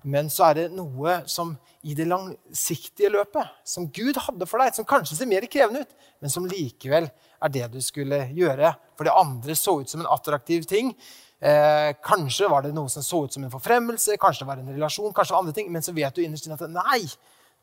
Men 0.08 0.30
så 0.32 0.48
er 0.48 0.56
det 0.56 0.64
noe 0.72 1.18
som 1.28 1.52
i 1.84 1.92
det 1.98 2.06
langsiktige 2.08 3.10
løpet, 3.12 3.50
som 3.68 3.90
Gud 3.92 4.16
hadde 4.24 4.48
for 4.48 4.62
deg, 4.62 4.72
som 4.72 4.88
kanskje 4.88 5.18
ser 5.18 5.28
mer 5.30 5.44
krevende 5.52 5.84
ut, 5.84 5.92
men 6.22 6.32
som 6.32 6.48
likevel 6.48 7.10
er 7.42 7.52
det 7.52 7.68
du 7.74 7.80
skulle 7.84 8.24
gjøre. 8.36 8.72
For 8.96 9.08
det 9.08 9.14
andre 9.18 9.56
så 9.58 9.80
ut 9.80 9.90
som 9.90 10.02
en 10.02 10.10
attraktiv 10.12 10.66
ting. 10.68 10.92
Eh, 11.42 11.90
kanskje 12.04 12.46
var 12.50 12.62
det 12.62 12.70
noe 12.74 12.90
som 12.92 13.02
så 13.02 13.24
ut 13.24 13.34
som 13.34 13.42
en 13.42 13.50
forfremmelse, 13.50 14.14
kanskje 14.22 14.44
det 14.44 14.48
var 14.52 14.60
en 14.62 14.74
relasjon, 14.76 15.10
kanskje 15.10 15.32
det 15.32 15.34
var 15.34 15.42
andre 15.42 15.54
ting, 15.56 15.72
men 15.74 15.82
så 15.82 15.94
vet 15.96 16.14
du 16.14 16.22
innerst 16.22 16.46
inne 16.46 16.54
at 16.54 16.70
nei, 16.70 17.00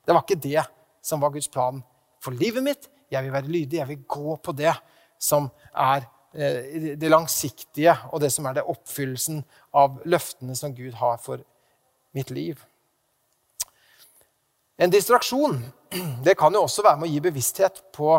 det 0.03 0.15
var 0.15 0.25
ikke 0.25 0.41
det 0.43 0.65
som 1.05 1.21
var 1.23 1.31
Guds 1.31 1.47
plan 1.47 1.79
for 2.19 2.35
livet 2.35 2.65
mitt. 2.65 2.89
Jeg 3.07 3.23
vil 3.23 3.31
være 3.31 3.47
lydig, 3.47 3.79
jeg 3.79 3.87
vil 3.87 4.01
gå 4.03 4.35
på 4.43 4.55
det 4.59 4.73
som 5.15 5.47
er 5.71 6.03
eh, 6.35 6.97
det 6.99 7.11
langsiktige, 7.11 7.95
og 8.11 8.19
det 8.19 8.33
som 8.35 8.49
er 8.49 8.59
det 8.59 8.67
oppfyllelsen 8.67 9.39
av 9.79 10.01
løftene 10.03 10.57
som 10.59 10.75
Gud 10.75 10.99
har 10.99 11.15
for 11.23 11.45
mitt 12.17 12.35
liv. 12.35 12.59
En 14.75 14.91
distraksjon 14.91 15.59
det 16.27 16.35
kan 16.35 16.51
jo 16.51 16.65
også 16.67 16.83
være 16.83 16.99
med 16.99 17.07
å 17.07 17.13
gi 17.13 17.23
bevissthet 17.23 17.81
på 17.95 18.17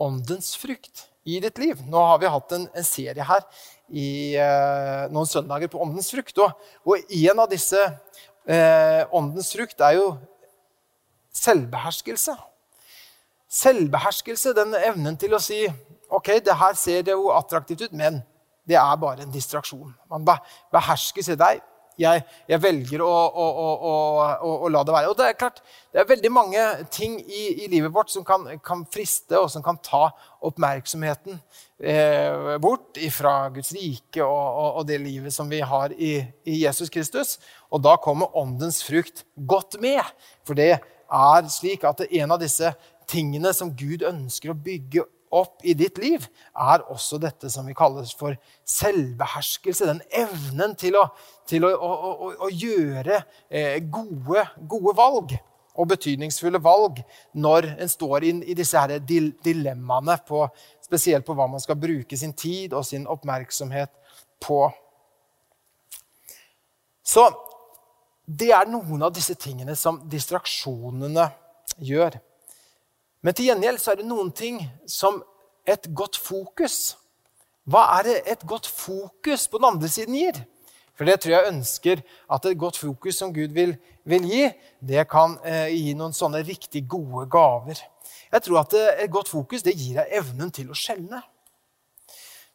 åndens 0.00 0.54
frukt 0.58 1.06
i 1.28 1.40
ditt 1.42 1.58
liv. 1.60 1.80
Nå 1.88 2.00
har 2.00 2.20
vi 2.22 2.30
hatt 2.32 2.56
en, 2.56 2.66
en 2.74 2.86
serie 2.86 3.26
her 3.26 3.44
i 3.90 4.34
eh, 4.38 5.06
noen 5.12 5.28
søndager 5.28 5.70
på 5.70 5.80
åndens 5.82 6.10
frukt. 6.12 6.38
Og, 6.40 6.70
og 6.86 7.14
en 7.20 7.42
av 7.42 7.50
disse 7.50 7.80
eh, 7.80 9.02
åndens 9.16 9.52
frukt 9.54 9.82
er 9.84 9.98
jo 9.98 10.06
selvbeherskelse. 11.36 12.36
Selvbeherskelse, 13.50 14.54
den 14.54 14.76
evnen 14.78 15.18
til 15.20 15.34
å 15.34 15.42
si 15.42 15.64
ok, 16.10 16.36
det 16.44 16.56
her 16.58 16.76
ser 16.78 17.10
jo 17.10 17.30
attraktivt 17.34 17.88
ut, 17.88 17.96
men 17.96 18.20
det 18.66 18.78
er 18.78 19.00
bare 19.02 19.24
en 19.24 19.34
distraksjon. 19.34 19.90
Man 20.10 20.26
behersker 20.26 21.26
seg 21.26 21.38
deg. 21.40 21.62
Jeg, 22.00 22.22
jeg 22.48 22.62
velger 22.62 23.02
å, 23.04 23.08
å, 23.12 23.46
å, 23.90 24.52
å, 24.64 24.68
la 24.72 24.82
det 24.86 24.94
være. 24.94 25.10
Og 25.12 25.18
det 25.18 25.26
er 25.28 25.38
klart, 25.38 25.60
det 25.92 26.00
er 26.02 26.08
veldig 26.08 26.30
mange 26.32 26.64
ting 26.92 27.18
i, 27.20 27.42
i 27.64 27.68
livet 27.72 27.92
vårt 27.94 28.12
som 28.12 28.24
kan, 28.26 28.46
kan, 28.64 28.86
friste, 28.88 29.36
og 29.38 29.50
som 29.52 29.64
kan 29.64 29.78
ta 29.84 30.06
oppmerksomheten 30.48 31.36
eh, 31.36 32.56
bort 32.62 32.96
fra 33.12 33.34
Guds 33.52 33.74
rike 33.76 34.24
og, 34.24 34.80
og, 34.80 34.86
det 34.88 35.00
livet 35.04 35.34
som 35.34 35.50
vi 35.50 35.60
har 35.60 35.92
i, 35.92 36.14
i 36.48 36.62
Jesus 36.62 36.92
Kristus. 36.92 37.36
Og 37.68 37.84
da 37.84 37.98
kommer 38.00 38.32
åndens 38.38 38.80
frukt 38.86 39.26
godt 39.36 39.76
med. 39.82 40.02
For 40.48 40.56
det 40.58 40.72
er 40.80 41.52
slik 41.52 41.84
at 41.88 42.06
en 42.08 42.36
av 42.36 42.40
disse 42.40 42.72
tingene 43.10 43.52
som 43.56 43.72
Gud 43.74 44.06
ønsker 44.06 44.52
å 44.52 44.58
bygge 44.58 45.04
opp 45.30 45.64
i 45.64 45.74
ditt 45.78 45.98
liv, 46.02 46.24
er 46.58 46.82
også 46.90 47.20
dette 47.22 47.50
som 47.52 47.66
vi 47.68 47.74
kaller 47.76 48.06
for 48.18 48.34
selvbeherskelse. 48.68 49.86
Den 49.86 50.02
evnen 50.22 50.74
til 50.78 50.98
å, 50.98 51.06
til 51.48 51.66
å, 51.68 51.70
å, 51.70 52.32
å, 52.46 52.50
gjøre 52.50 53.22
eh, 53.48 53.78
gode, 53.86 54.44
gode, 54.68 54.96
valg 54.98 55.36
og 55.80 55.88
betydningsfulle 55.92 56.60
valg 56.62 56.98
når 57.38 57.70
en 57.76 57.90
står 57.90 58.26
inn 58.26 58.42
i 58.42 58.56
disse 58.58 58.78
her 58.78 58.98
dilemmaene, 59.00 60.18
på, 60.26 60.42
spesielt 60.84 61.26
på 61.26 61.36
hva 61.38 61.46
man 61.50 61.62
skal 61.62 61.78
bruke 61.78 62.18
sin 62.18 62.34
tid 62.34 62.74
og 62.74 62.84
sin 62.88 63.06
oppmerksomhet 63.10 63.94
på. 64.42 64.64
Så 67.06 67.28
det 68.26 68.50
er 68.54 68.68
noen 68.70 69.06
av 69.06 69.14
disse 69.14 69.34
tingene 69.38 69.74
som 69.78 70.02
distraksjonene 70.10 71.30
gjør. 71.82 72.18
Men 73.20 73.36
til 73.36 73.50
gjengjeld 73.50 73.80
så 73.80 73.92
er 73.92 74.00
det 74.00 74.08
noen 74.08 74.30
ting 74.32 74.62
som 74.88 75.20
et 75.68 75.90
godt 75.96 76.16
fokus. 76.20 76.96
Hva 77.68 77.84
er 77.98 78.06
det 78.08 78.16
et 78.32 78.46
godt 78.48 78.66
fokus 78.66 79.46
på 79.48 79.60
den 79.60 79.68
andre 79.74 79.90
siden 79.92 80.16
gir? 80.16 80.40
For 80.96 81.08
det 81.08 81.20
tror 81.20 81.32
jeg 81.32 81.48
ønsker 81.48 82.00
at 82.32 82.46
et 82.46 82.58
godt 82.60 82.76
fokus 82.76 83.16
som 83.20 83.32
Gud 83.32 83.54
vil, 83.56 83.76
vil 84.04 84.24
gi, 84.28 84.42
det 84.84 85.06
kan 85.08 85.38
eh, 85.48 85.70
gi 85.72 85.94
noen 85.96 86.12
sånne 86.16 86.42
riktig 86.44 86.82
gode 86.92 87.24
gaver. 87.32 87.80
Jeg 88.32 88.44
tror 88.44 88.62
at 88.62 88.76
eh, 88.76 89.04
et 89.04 89.12
godt 89.12 89.30
fokus 89.32 89.64
det 89.64 89.76
gir 89.78 90.00
deg 90.00 90.16
evnen 90.20 90.52
til 90.52 90.68
å 90.68 90.76
skjelne. 90.76 91.22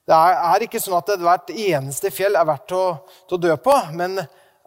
Det 0.06 0.14
er, 0.14 0.38
er, 0.38 0.66
ikke 0.66 0.82
sånn 0.82 0.98
at 1.00 1.10
hvert 1.18 1.50
eneste 1.50 2.12
fjell 2.14 2.38
er 2.38 2.46
verdt 2.46 2.76
å, 2.78 2.84
å 3.02 3.42
dø 3.42 3.56
på, 3.58 3.74
men 3.98 4.20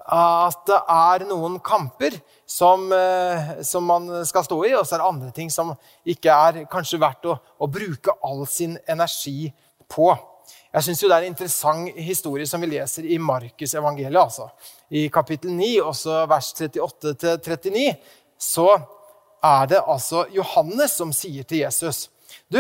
at 0.08 0.62
det 0.66 0.78
er 0.90 1.28
noen 1.28 1.60
kamper 1.62 2.16
som, 2.48 2.92
eh, 2.92 3.62
som, 3.62 3.84
man 3.84 4.08
skal 4.26 4.44
stå 4.44 4.58
i, 4.64 4.72
og 4.74 4.86
så 4.86 4.96
er 4.96 5.02
det 5.02 5.08
andre 5.10 5.30
ting 5.36 5.50
som 5.52 5.74
ikke 6.08 6.32
er 6.32 6.62
kanskje 6.72 7.00
verdt 7.02 7.28
å, 7.28 7.36
å 7.36 7.68
bruke 7.68 8.14
all 8.24 8.46
sin 8.48 8.78
energi 8.88 9.50
på. 9.90 10.08
Jeg 10.72 10.84
syns 10.84 11.02
det 11.04 11.12
er 11.12 11.26
en 11.26 11.32
interessant 11.32 12.00
historie 12.00 12.48
som 12.48 12.64
vi 12.64 12.70
leser 12.72 13.04
i 13.08 13.18
Markus 13.20 13.74
evangeliet. 13.76 14.20
Altså. 14.20 14.48
I 14.88 15.06
kapittel 15.12 15.52
9, 15.56 15.70
også 15.90 16.22
vers 16.28 16.50
38-39, 16.56 17.86
så 18.40 18.68
er 19.44 19.70
det 19.70 19.84
altså 19.84 20.24
Johannes 20.34 20.96
som 20.98 21.12
sier 21.14 21.46
til 21.46 21.60
Jesus 21.62 22.08
Du, 22.50 22.58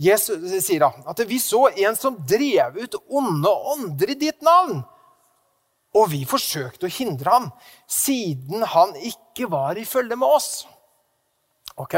Jesus 0.00 0.42
sier 0.64 0.82
da 0.82 0.90
at 1.12 1.22
vi 1.28 1.38
så 1.42 1.68
en 1.70 1.96
som 1.98 2.18
drev 2.28 2.78
ut 2.82 2.98
onde 3.08 3.52
ånder 3.74 4.12
i 4.14 4.18
ditt 4.20 4.42
navn. 4.44 4.82
Og 5.96 6.10
vi 6.12 6.20
forsøkte 6.28 6.86
å 6.86 6.92
hindre 6.92 7.32
ham, 7.32 7.48
siden 7.90 8.62
han 8.74 8.92
ikke 9.02 9.48
var 9.50 9.78
i 9.78 9.86
følge 9.88 10.18
med 10.18 10.28
oss. 10.28 10.68
Ok? 11.80 11.96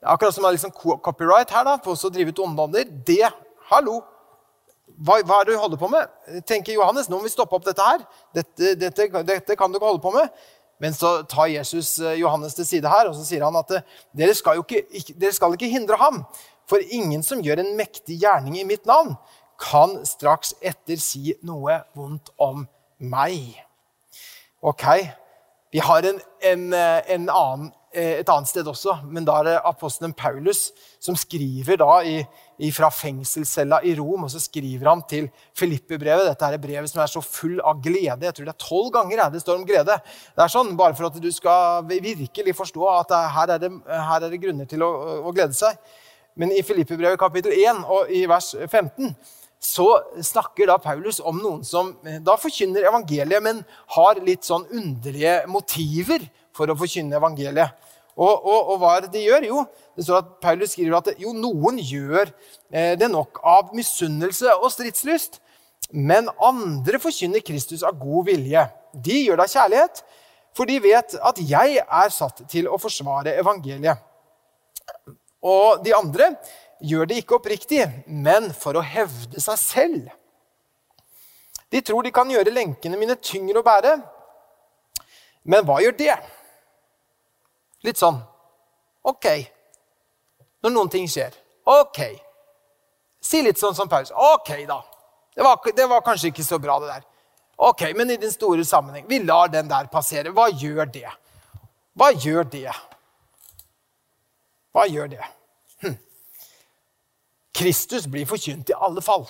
Akkurat 0.00 0.32
som 0.32 0.46
det 0.46 0.48
er 0.48 0.56
liksom 0.56 1.00
copyright 1.04 1.52
her 1.52 1.66
da, 1.68 1.76
på 1.82 1.92
å 1.92 2.12
drive 2.12 2.32
ut 2.32 2.46
ånder. 2.46 2.88
Det 3.06 3.28
Hallo! 3.70 4.00
Hva, 5.00 5.20
hva, 5.22 5.40
er 5.40 5.46
det 5.46 5.54
du 5.54 5.60
holder 5.60 5.78
på 5.80 5.88
med? 5.88 6.08
tenker 6.48 6.74
Johannes. 6.74 7.08
Nå 7.08 7.20
må 7.20 7.28
vi 7.28 7.32
stoppe 7.32 7.56
opp 7.56 7.64
dette 7.64 7.84
her. 7.84 8.02
Dette, 8.36 8.74
dette, 8.76 9.06
dette 9.24 9.56
kan 9.56 9.70
du 9.70 9.78
ikke 9.78 9.92
holde 9.92 10.02
på 10.02 10.12
med. 10.16 10.32
Men 10.80 10.96
så 10.96 11.20
tar 11.28 11.52
Jesus 11.52 11.98
eh, 12.00 12.16
Johannes 12.20 12.56
til 12.56 12.66
side 12.66 12.88
her, 12.88 13.10
og 13.10 13.14
så 13.16 13.24
sier 13.28 13.44
han 13.44 13.56
at 13.60 13.72
eh, 13.76 13.84
dere 14.16 14.34
skal, 14.36 14.62
ikke, 14.64 15.14
dere 15.20 15.36
skal 15.36 15.54
ikke 15.56 15.68
hindre 15.70 16.00
ham. 16.00 16.22
For 16.68 16.80
ingen 16.80 17.22
som 17.26 17.42
gjør 17.44 17.60
en 17.62 17.74
mektig 17.76 18.16
gjerning 18.22 18.56
i 18.60 18.66
mitt 18.66 18.88
navn, 18.88 19.14
kan 19.60 19.98
straks 20.08 20.54
etter 20.64 21.00
si 21.00 21.34
noe 21.44 21.82
vondt 21.96 22.32
om 22.40 22.64
meg. 22.64 22.76
Ok, 24.60 24.84
vi 25.72 25.80
har 25.80 26.04
en, 26.04 26.18
en, 26.44 26.64
en 26.74 27.28
annen, 27.32 27.70
et 27.96 28.28
annet 28.28 28.50
sted 28.50 28.68
også, 28.68 28.98
men 29.08 29.24
da 29.24 29.38
er 29.40 29.46
det 29.48 29.54
apostelen 29.66 30.12
Paulus 30.12 30.66
som 31.00 31.16
skriver 31.16 31.80
da 31.80 31.94
i, 32.04 32.18
fra 32.76 32.90
fengselscella 32.92 33.80
i 33.88 33.94
Rom, 33.96 34.26
og 34.28 34.30
så 34.34 34.42
skriver 34.44 34.90
han 34.90 35.00
til 35.08 35.30
Filippe-brevet. 35.56 36.28
Dette 36.28 36.52
er 36.52 36.60
brevet 36.60 36.92
som 36.92 37.00
er 37.00 37.08
så 37.10 37.24
full 37.24 37.56
av 37.64 37.80
glede. 37.82 38.28
Jeg 38.28 38.36
tror 38.36 38.50
det 38.50 38.54
er 38.54 38.66
tolv 38.66 38.92
ganger 38.98 39.24
det 39.32 39.40
står 39.42 39.62
om 39.62 39.66
glede. 39.66 39.96
Det 40.36 40.44
er 40.44 40.52
sånn, 40.52 40.76
Bare 40.76 40.94
for 40.98 41.08
at 41.08 41.16
du 41.16 41.32
skal 41.32 41.88
virkelig 41.88 42.56
forstå 42.60 42.84
at 42.98 43.16
her 43.32 43.56
er 43.56 43.64
det, 43.64 43.74
her 43.88 44.20
er 44.20 44.28
det 44.28 44.44
grunner 44.44 44.68
til 44.68 44.84
å, 44.84 44.92
å 45.24 45.32
glede 45.32 45.56
seg. 45.56 45.80
Men 46.36 46.52
i 46.52 46.60
Filippe-brevet 46.62 47.18
kapittel 47.18 47.56
1 47.56 47.80
og 47.88 48.12
i 48.12 48.26
vers 48.28 48.52
15 48.68 49.16
så 49.60 49.86
snakker 50.24 50.70
da 50.70 50.78
Paulus 50.80 51.20
om 51.20 51.36
noen 51.36 51.64
som 51.68 51.92
eh, 52.08 52.16
da 52.24 52.36
forkynner 52.40 52.86
evangeliet, 52.88 53.42
men 53.44 53.60
har 53.96 54.20
litt 54.24 54.46
sånn 54.48 54.64
underlige 54.72 55.42
motiver 55.52 56.24
for 56.56 56.72
å 56.72 56.76
forkynne 56.80 57.18
evangeliet. 57.20 57.76
Og, 58.20 58.32
og, 58.32 58.72
og 58.72 58.80
hva 58.80 58.94
er 58.96 59.04
det 59.04 59.12
de 59.14 59.26
gjør? 59.26 59.46
Jo, 59.48 59.60
det 59.96 60.06
står 60.06 60.18
at 60.22 60.32
Paulus 60.42 60.72
skriver 60.74 60.96
at 60.98 61.12
jo, 61.20 61.34
noen 61.36 61.78
gjør 61.78 62.32
eh, 62.72 62.96
det 63.00 63.08
nok 63.12 63.40
av 63.46 63.74
misunnelse 63.76 64.56
og 64.58 64.72
stridslyst. 64.72 65.38
Men 65.92 66.28
andre 66.40 67.00
forkynner 67.02 67.44
Kristus 67.44 67.84
av 67.86 67.98
god 68.00 68.28
vilje. 68.30 68.64
De 68.94 69.22
gjør 69.24 69.40
det 69.40 69.46
av 69.46 69.54
kjærlighet, 69.54 70.02
for 70.56 70.70
de 70.70 70.76
vet 70.82 71.16
at 71.30 71.40
jeg 71.46 71.82
er 71.84 72.12
satt 72.14 72.42
til 72.50 72.68
å 72.68 72.78
forsvare 72.80 73.36
evangeliet. 73.40 74.06
Og 75.40 75.80
de 75.84 75.94
andre 75.96 76.34
gjør 76.80 77.08
det 77.10 77.20
ikke 77.20 77.36
oppriktig, 77.38 77.84
men 78.06 78.50
for 78.56 78.78
å 78.78 78.84
hevde 78.84 79.40
seg 79.42 79.60
selv. 79.60 80.08
De 81.70 81.80
tror 81.86 82.02
de 82.02 82.12
kan 82.14 82.30
gjøre 82.30 82.52
lenkene 82.52 82.98
mine 82.98 83.16
tyngre 83.22 83.60
å 83.60 83.66
bære. 83.66 83.94
Men 85.50 85.64
hva 85.66 85.78
gjør 85.82 85.96
det? 85.98 86.16
Litt 87.86 88.00
sånn 88.00 88.18
OK. 89.06 89.26
Når 90.60 90.74
noen 90.74 90.90
ting 90.92 91.06
skjer. 91.08 91.32
OK. 91.64 92.00
Si 93.24 93.40
litt 93.44 93.60
sånn 93.60 93.76
som 93.76 93.88
Paulus. 93.88 94.12
OK, 94.12 94.52
da. 94.68 94.80
Det 95.36 95.46
var, 95.46 95.72
det 95.76 95.86
var, 95.88 96.02
kanskje 96.04 96.32
ikke 96.32 96.44
så 96.44 96.58
bra, 96.60 96.78
det 96.82 96.90
der. 96.90 97.06
Ok, 97.60 97.82
Men 97.96 98.10
i 98.10 98.16
den 98.20 98.32
store 98.32 98.64
sammenheng, 98.64 99.06
vi 99.08 99.20
lar 99.24 99.48
den 99.48 99.68
der 99.68 99.88
passere. 99.92 100.32
Hva 100.32 100.48
gjør 100.50 100.88
det? 100.90 101.08
Hva 101.96 102.10
gjør 102.12 102.44
det? 102.50 102.72
Hva 104.72 104.86
gjør 104.88 105.10
det? 105.12 105.26
Kristus 107.54 108.06
blir 108.06 108.26
forkynt 108.26 108.70
i 108.70 108.76
alle 108.76 109.02
fall. 109.02 109.26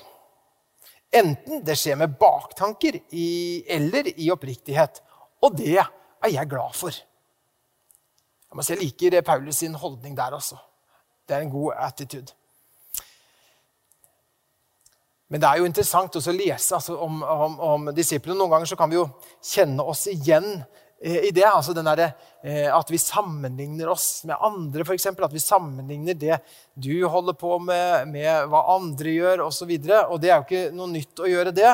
Enten 1.10 1.64
det 1.66 1.74
skjer 1.78 1.98
med 1.98 2.18
baktanker 2.20 3.00
i, 3.10 3.62
eller 3.66 4.12
i 4.14 4.30
oppriktighet. 4.30 5.00
Og 5.42 5.56
det 5.58 5.78
er 5.80 6.30
jeg 6.30 6.50
glad 6.50 6.76
for. 6.76 6.94
Jeg 8.50 8.58
må 8.58 8.66
si 8.66 8.74
jeg 8.74 8.82
liker 8.82 9.22
Paulus 9.26 9.62
sin 9.62 9.74
holdning 9.78 10.16
der 10.18 10.36
også. 10.36 10.58
Det 11.26 11.36
er 11.36 11.46
en 11.46 11.50
god 11.50 11.72
attitude. 11.78 12.32
Men 15.30 15.40
det 15.40 15.48
er 15.48 15.60
jo 15.60 15.66
interessant 15.68 16.16
også 16.18 16.32
å 16.32 16.34
lese 16.34 16.74
altså, 16.74 16.96
om, 16.98 17.20
om, 17.22 17.52
om, 17.62 17.90
disiplene. 17.94 18.34
Noen 18.38 18.50
ganger 18.56 18.78
kan 18.78 18.90
vi 18.90 18.98
jo 18.98 19.04
kjenne 19.38 19.84
oss 19.86 20.08
igjen 20.10 20.64
i 21.00 21.30
det. 21.32 21.46
altså 21.48 21.72
der, 21.72 22.12
eh, 22.42 22.68
At 22.76 22.90
vi 22.90 22.98
sammenligner 22.98 23.88
oss 23.88 24.24
med 24.24 24.36
andre, 24.40 24.84
f.eks. 24.84 25.06
At 25.06 25.32
vi 25.32 25.40
sammenligner 25.40 26.14
det 26.14 26.38
du 26.74 27.06
holder 27.08 27.32
på 27.32 27.58
med, 27.58 28.08
med 28.08 28.48
hva 28.52 28.66
andre 28.76 29.16
gjør, 29.16 29.46
osv. 29.46 29.70
Og, 29.70 29.86
så 29.86 30.04
og 30.06 30.20
det 30.20 30.30
er 30.30 30.36
jo 30.36 30.46
ikke 30.46 30.76
noe 30.76 30.92
nytt 30.92 31.22
å 31.24 31.30
gjøre 31.30 31.54
det. 31.56 31.72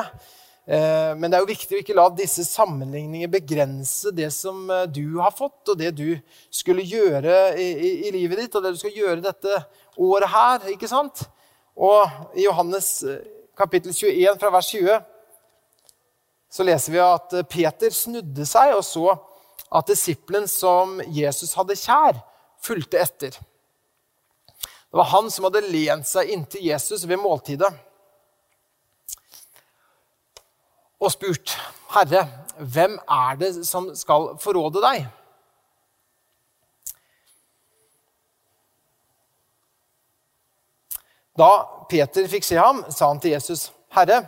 Eh, 0.67 1.11
men 1.15 1.27
det 1.27 1.37
er 1.37 1.43
jo 1.43 1.51
viktig 1.51 1.75
å 1.75 1.81
ikke 1.83 1.95
la 1.95 2.07
disse 2.11 2.43
sammenligninger 2.47 3.29
begrense 3.31 4.11
det 4.15 4.29
som 4.35 4.65
eh, 4.71 4.87
du 4.87 5.19
har 5.19 5.35
fått, 5.35 5.61
og 5.71 5.77
det 5.79 5.93
du 5.95 6.17
skulle 6.51 6.87
gjøre 6.87 7.53
i, 7.59 7.67
i, 7.67 7.91
i 8.07 8.13
livet 8.15 8.45
ditt, 8.45 8.55
og 8.55 8.63
det 8.63 8.73
du 8.75 8.79
skal 8.79 8.95
gjøre 8.95 9.23
dette 9.23 9.61
året 9.95 10.31
her. 10.31 10.71
ikke 10.71 10.91
sant? 10.91 11.23
Og 11.75 12.35
i 12.35 12.47
Johannes 12.47 12.89
eh, 13.03 13.23
kapittel 13.59 13.91
21 13.91 14.39
fra 14.39 14.55
vers 14.55 14.71
20 14.71 15.16
så 16.49 16.63
leser 16.63 16.93
vi 16.93 17.01
at 17.03 17.33
Peter 17.49 17.91
snudde 17.93 18.45
seg 18.47 18.75
og 18.75 18.85
så 18.85 19.09
at 19.67 19.89
disippelen 19.89 20.47
som 20.47 21.01
Jesus 21.11 21.53
hadde 21.57 21.75
kjær, 21.75 22.21
fulgte 22.63 22.99
etter. 23.01 23.35
Det 24.87 24.95
var 24.95 25.11
han 25.11 25.27
som 25.31 25.47
hadde 25.47 25.67
lent 25.67 26.07
seg 26.07 26.31
inntil 26.31 26.63
Jesus 26.69 27.03
ved 27.07 27.19
måltidet 27.19 27.73
og 30.97 31.11
spurt, 31.11 31.57
'Herre, 31.93 32.23
hvem 32.57 32.99
er 33.09 33.35
det 33.35 33.67
som 33.67 33.95
skal 33.95 34.37
forråde 34.41 34.81
deg?' 34.81 35.05
Da 41.37 41.49
Peter 41.89 42.27
fikk 42.27 42.43
se 42.43 42.55
ham, 42.57 42.85
sa 42.89 43.07
han 43.07 43.19
til 43.19 43.31
Jesus, 43.31 43.71
'Herre, 43.93 44.25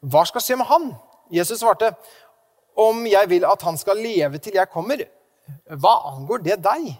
hva 0.00 0.24
skal 0.26 0.40
skje 0.40 0.56
med 0.56 0.66
han?' 0.66 0.92
Jesus 1.30 1.60
svarte, 1.60 1.94
'Om 2.76 3.06
jeg 3.06 3.28
vil 3.28 3.44
at 3.44 3.62
han 3.62 3.78
skal 3.78 3.96
leve 3.96 4.38
til 4.38 4.54
jeg 4.54 4.70
kommer, 4.70 5.04
hva 5.66 5.94
angår 6.12 6.42
det 6.42 6.62
deg?' 6.64 6.96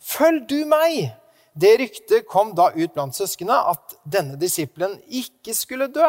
'Følg 0.00 0.48
du 0.48 0.64
meg.' 0.64 1.12
Det 1.54 1.80
ryktet 1.80 2.26
kom 2.26 2.54
da 2.56 2.70
ut 2.72 2.94
blant 2.94 3.12
søsknene 3.12 3.52
at 3.52 3.94
denne 4.08 4.38
disippelen 4.40 4.94
ikke 5.04 5.52
skulle 5.54 5.92
dø. 5.92 6.08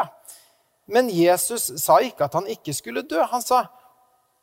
Men 0.87 1.09
Jesus 1.11 1.67
sa 1.83 1.97
ikke 1.99 2.23
at 2.23 2.33
han 2.33 2.47
ikke 2.47 2.73
skulle 2.73 3.03
dø. 3.03 3.21
Han 3.21 3.41
sa, 3.41 3.65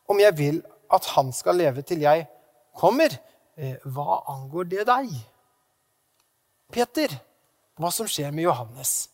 'Om 0.09 0.21
jeg 0.21 0.39
vil 0.39 0.63
at 0.93 1.05
han 1.05 1.33
skal 1.33 1.55
leve 1.55 1.83
til 1.83 2.01
jeg 2.01 2.29
kommer, 2.77 3.09
eh, 3.57 3.77
hva 3.85 4.25
angår 4.29 4.65
det 4.65 4.87
deg?' 4.87 5.25
Peter, 6.71 7.09
hva 7.79 7.91
som 7.91 8.07
skjer 8.07 8.31
med 8.31 8.45
Johannes. 8.45 9.09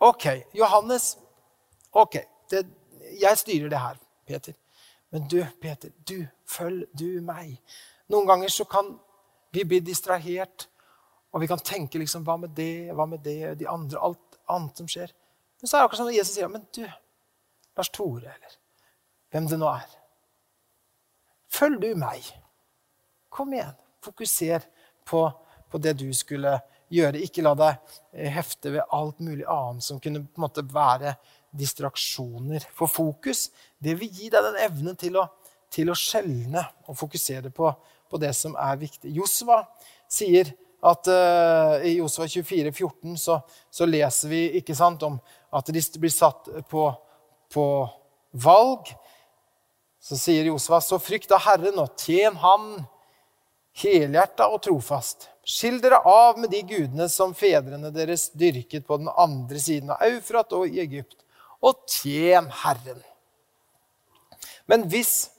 OK, 0.00 0.44
Johannes 0.54 1.16
OK, 1.92 2.16
det, 2.50 2.66
jeg 3.20 3.38
styrer 3.38 3.72
det 3.72 3.80
her, 3.80 3.98
Peter. 4.26 4.54
Men 5.12 5.28
du, 5.28 5.40
Peter, 5.60 5.92
du, 6.08 6.24
følg 6.48 6.86
du 6.96 7.20
meg. 7.24 7.58
Noen 8.12 8.28
ganger 8.28 8.52
så 8.52 8.64
kan 8.68 8.94
vi 9.52 9.64
bli 9.68 9.82
distrahert, 9.84 10.68
og 11.32 11.40
vi 11.40 11.48
kan 11.48 11.60
tenke 11.64 12.00
liksom 12.00 12.24
Hva 12.24 12.38
med 12.40 12.52
det, 12.56 12.92
hva 12.96 13.06
med 13.08 13.22
det, 13.24 13.54
de 13.60 13.68
andre, 13.68 14.00
alt 14.00 14.40
annet 14.52 14.80
som 14.80 14.88
skjer? 14.88 15.12
Men 15.60 15.68
så 15.68 15.76
er 15.76 15.80
det 15.80 15.86
akkurat 15.86 16.00
som 16.00 16.08
sånn 16.08 16.16
Jesus 16.16 16.34
sier, 16.36 16.52
men 16.52 16.64
du, 16.74 16.84
Lars 17.76 17.90
Tore, 17.92 18.32
eller 18.32 18.56
hvem 19.32 19.48
det 19.48 19.58
nå 19.60 19.68
er 19.72 19.98
Følg 21.52 21.82
du 21.82 21.90
meg. 22.00 22.24
Kom 23.28 23.50
igjen. 23.52 23.74
Fokuser 24.00 24.64
på, 25.04 25.26
på 25.68 25.80
det 25.84 25.92
du 26.00 26.06
skulle 26.16 26.54
gjøre. 26.92 27.20
Ikke 27.20 27.44
la 27.44 27.52
deg 27.58 27.96
eh, 28.16 28.30
hefte 28.32 28.72
ved 28.72 28.88
alt 28.88 29.20
mulig 29.20 29.44
annet 29.44 29.84
som 29.84 30.00
kunne 30.00 30.24
på 30.24 30.40
en 30.40 30.46
måte 30.46 30.64
være 30.72 31.12
distraksjoner. 31.52 32.64
For 32.74 32.90
fokus 32.90 33.48
det 33.82 33.96
vil 34.00 34.10
gi 34.10 34.30
deg 34.32 34.48
den 34.48 34.60
evnen 34.64 34.98
til 34.98 35.18
å, 35.20 35.26
til 35.72 35.92
å 35.92 35.96
skjelne 35.98 36.64
og 36.88 36.98
fokusere 36.98 37.52
på, 37.54 37.70
på, 38.08 38.20
det 38.20 38.32
som 38.36 38.56
er 38.58 38.80
viktig. 38.80 39.12
Josva 39.14 39.62
sier 40.10 40.52
at 40.82 41.06
uh, 41.06 41.78
I 41.86 41.94
Josva 42.00 42.26
24, 42.26 42.72
14 42.74 43.18
så, 43.20 43.38
så, 43.70 43.86
leser 43.86 44.32
vi 44.32 44.42
ikke 44.58 44.74
sant, 44.74 45.04
om 45.06 45.20
at 45.54 45.68
de 45.70 45.82
blir 46.02 46.12
satt 46.12 46.50
på, 46.70 46.88
på 47.52 47.66
valg. 48.42 48.90
Så 50.02 50.18
sier 50.18 50.50
Josva, 50.50 50.80
så 50.82 50.98
frykt 50.98 51.30
av 51.30 51.44
Herren 51.44 51.78
og 51.78 51.94
tjen 52.00 52.34
Han 52.42 52.82
helhjerta 53.78 54.48
og 54.52 54.62
trofast. 54.66 55.28
Skill 55.44 55.80
dere 55.82 55.98
av 56.06 56.38
med 56.38 56.52
de 56.52 56.60
gudene 56.66 57.08
som 57.10 57.34
fedrene 57.34 57.90
deres 57.94 58.28
dyrket 58.38 58.86
på 58.86 58.98
den 59.00 59.10
andre 59.10 59.58
siden 59.58 59.90
av 59.90 60.04
Eufrat 60.06 60.52
og 60.54 60.68
i 60.68 60.82
Egypt, 60.84 61.21
og 61.62 61.84
tjen 61.90 62.48
Herren. 62.62 63.00
Men 64.66 64.88
hvis 64.90 65.30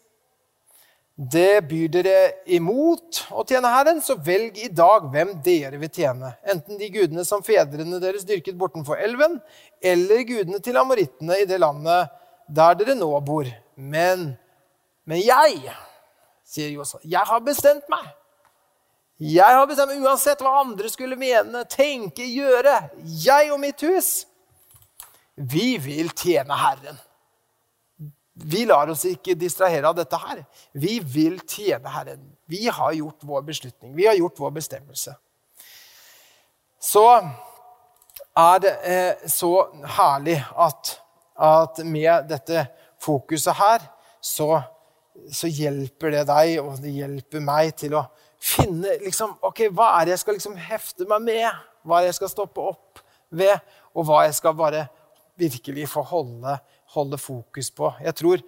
det 1.15 1.61
byr 1.69 1.91
dere 1.93 2.15
imot 2.49 3.21
å 3.29 3.43
tjene 3.45 3.69
Herren, 3.69 4.01
så 4.01 4.15
velg 4.17 4.57
i 4.63 4.71
dag 4.73 5.05
hvem 5.13 5.35
dere 5.45 5.77
vil 5.81 5.91
tjene. 5.93 6.33
Enten 6.49 6.79
de 6.79 6.89
gudene 6.93 7.25
som 7.27 7.43
fedrene 7.45 8.01
deres 8.01 8.25
dyrket 8.27 8.57
bortenfor 8.57 8.97
elven, 8.97 9.37
eller 9.83 10.25
gudene 10.25 10.61
til 10.63 10.79
amorittene 10.81 11.43
i 11.43 11.47
det 11.49 11.61
landet 11.61 12.09
der 12.49 12.79
dere 12.79 12.97
nå 12.97 13.11
bor. 13.25 13.47
Men, 13.75 14.31
men 15.05 15.21
jeg, 15.21 15.75
sier 16.49 16.73
Josef, 16.73 17.05
jeg 17.05 17.29
har 17.29 17.45
bestemt 17.45 17.87
meg 17.93 18.11
jeg 19.23 19.45
har 19.45 19.67
bestemt 19.69 19.93
meg 19.93 20.03
uansett 20.03 20.41
hva 20.41 20.57
andre 20.63 20.89
skulle 20.91 21.15
mene, 21.15 21.61
tenke, 21.69 22.25
gjøre. 22.25 22.73
Jeg 23.23 23.51
og 23.53 23.59
mitt 23.61 23.79
hus, 23.85 24.25
vi 25.35 25.77
vil 25.81 26.11
tjene 26.13 26.57
Herren. 26.57 26.97
Vi 28.33 28.65
lar 28.65 28.89
oss 28.89 29.05
ikke 29.05 29.35
distrahere 29.37 29.89
av 29.89 29.97
dette 29.97 30.17
her. 30.17 30.43
Vi 30.73 30.97
vil 30.99 31.39
tjene 31.45 31.89
Herren. 31.93 32.23
Vi 32.49 32.65
har 32.67 32.93
gjort 32.97 33.25
vår 33.29 33.45
beslutning. 33.45 33.93
Vi 33.95 34.07
har 34.07 34.17
gjort 34.17 34.39
vår 34.39 34.51
bestemmelse. 34.57 35.15
Så 36.81 37.05
er 38.37 38.61
det 38.61 38.73
eh, 38.89 39.27
så 39.29 39.51
herlig 39.97 40.39
at, 40.57 40.95
at, 41.37 41.83
med 41.85 42.25
dette 42.29 42.65
fokuset 43.01 43.55
her, 43.55 43.85
så, 44.21 44.57
så 45.31 45.47
hjelper 45.47 46.17
det 46.17 46.25
deg, 46.29 46.57
og 46.63 46.81
det 46.81 46.95
hjelper 46.97 47.45
meg 47.45 47.73
til 47.79 47.95
å 47.99 48.03
finne 48.43 48.97
liksom, 49.03 49.37
ok, 49.45 49.67
Hva 49.71 49.93
er 49.99 50.07
det 50.07 50.17
jeg 50.17 50.23
skal 50.25 50.37
liksom 50.39 50.57
hefte 50.59 51.07
meg 51.07 51.23
med? 51.23 51.63
Hva 51.83 51.99
er 51.99 52.07
det 52.07 52.13
jeg 52.13 52.21
skal 52.23 52.33
stoppe 52.33 52.65
opp 52.73 53.03
ved? 53.29 53.55
Og 53.93 54.07
hva 54.07 54.25
jeg 54.25 54.35
skal 54.39 54.57
bare 54.57 54.87
virkelig 55.39 55.87
få 55.89 56.03
holde, 56.07 56.57
holde 56.93 57.17
fokus 57.17 57.71
på. 57.71 57.93
Jeg 58.03 58.15
tror 58.15 58.43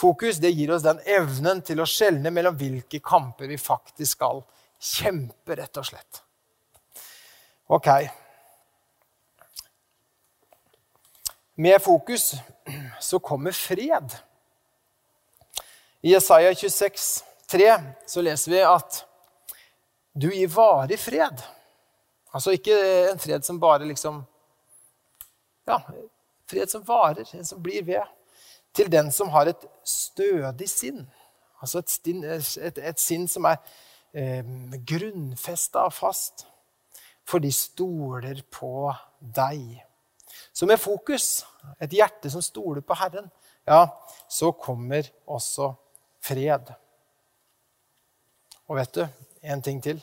fokus 0.00 0.40
det 0.40 0.54
gir 0.56 0.72
oss 0.74 0.86
den 0.86 1.00
evnen 1.04 1.60
til 1.66 1.82
å 1.82 1.88
skjelne 1.88 2.32
mellom 2.32 2.56
hvilke 2.58 3.02
kamper 3.04 3.50
vi 3.50 3.60
faktisk 3.60 4.18
skal 4.18 4.42
kjempe, 4.80 5.56
rett 5.56 5.76
og 5.76 5.86
slett. 5.86 6.22
Ok. 7.70 7.88
Med 11.60 11.82
fokus 11.82 12.32
så 13.00 13.18
kommer 13.18 13.52
fred. 13.52 14.16
I 16.00 16.14
Jesaja 16.14 16.54
26, 16.54 17.24
3, 17.50 17.82
så 18.06 18.22
leser 18.24 18.52
vi 18.52 18.62
at 18.64 19.04
Du 20.12 20.26
gir 20.32 20.48
varig 20.50 20.98
fred. 20.98 21.42
Altså 22.34 22.54
ikke 22.56 22.74
en 23.10 23.20
fred 23.20 23.44
som 23.46 23.60
bare 23.60 23.86
liksom 23.86 24.22
Ja, 25.68 25.82
fred 26.50 26.70
som 26.72 26.84
varer, 26.86 27.28
en 27.34 27.46
som 27.46 27.62
blir 27.62 27.84
ved. 27.86 28.04
Til 28.74 28.90
den 28.92 29.10
som 29.14 29.32
har 29.34 29.50
et 29.50 29.64
stødig 29.86 30.68
sinn. 30.70 31.04
Altså 31.60 31.82
et, 31.82 31.90
stin, 31.90 32.24
et, 32.24 32.78
et 32.78 33.00
sinn 33.00 33.26
som 33.28 33.48
er 33.50 33.58
eh, 34.14 34.46
grunnfesta 34.86 35.86
og 35.88 35.94
fast. 35.96 36.46
For 37.26 37.42
de 37.42 37.50
stoler 37.54 38.42
på 38.50 38.90
deg. 39.20 39.80
Så 40.52 40.66
med 40.66 40.80
fokus, 40.80 41.44
et 41.82 41.92
hjerte 41.94 42.30
som 42.30 42.42
stoler 42.42 42.82
på 42.86 42.96
Herren, 42.98 43.30
ja, 43.66 43.84
så 44.28 44.52
kommer 44.52 45.06
også 45.26 45.72
fred. 46.22 46.72
Og 48.70 48.78
vet 48.78 48.94
du, 48.94 49.04
en 49.42 49.62
ting 49.62 49.82
til. 49.82 50.00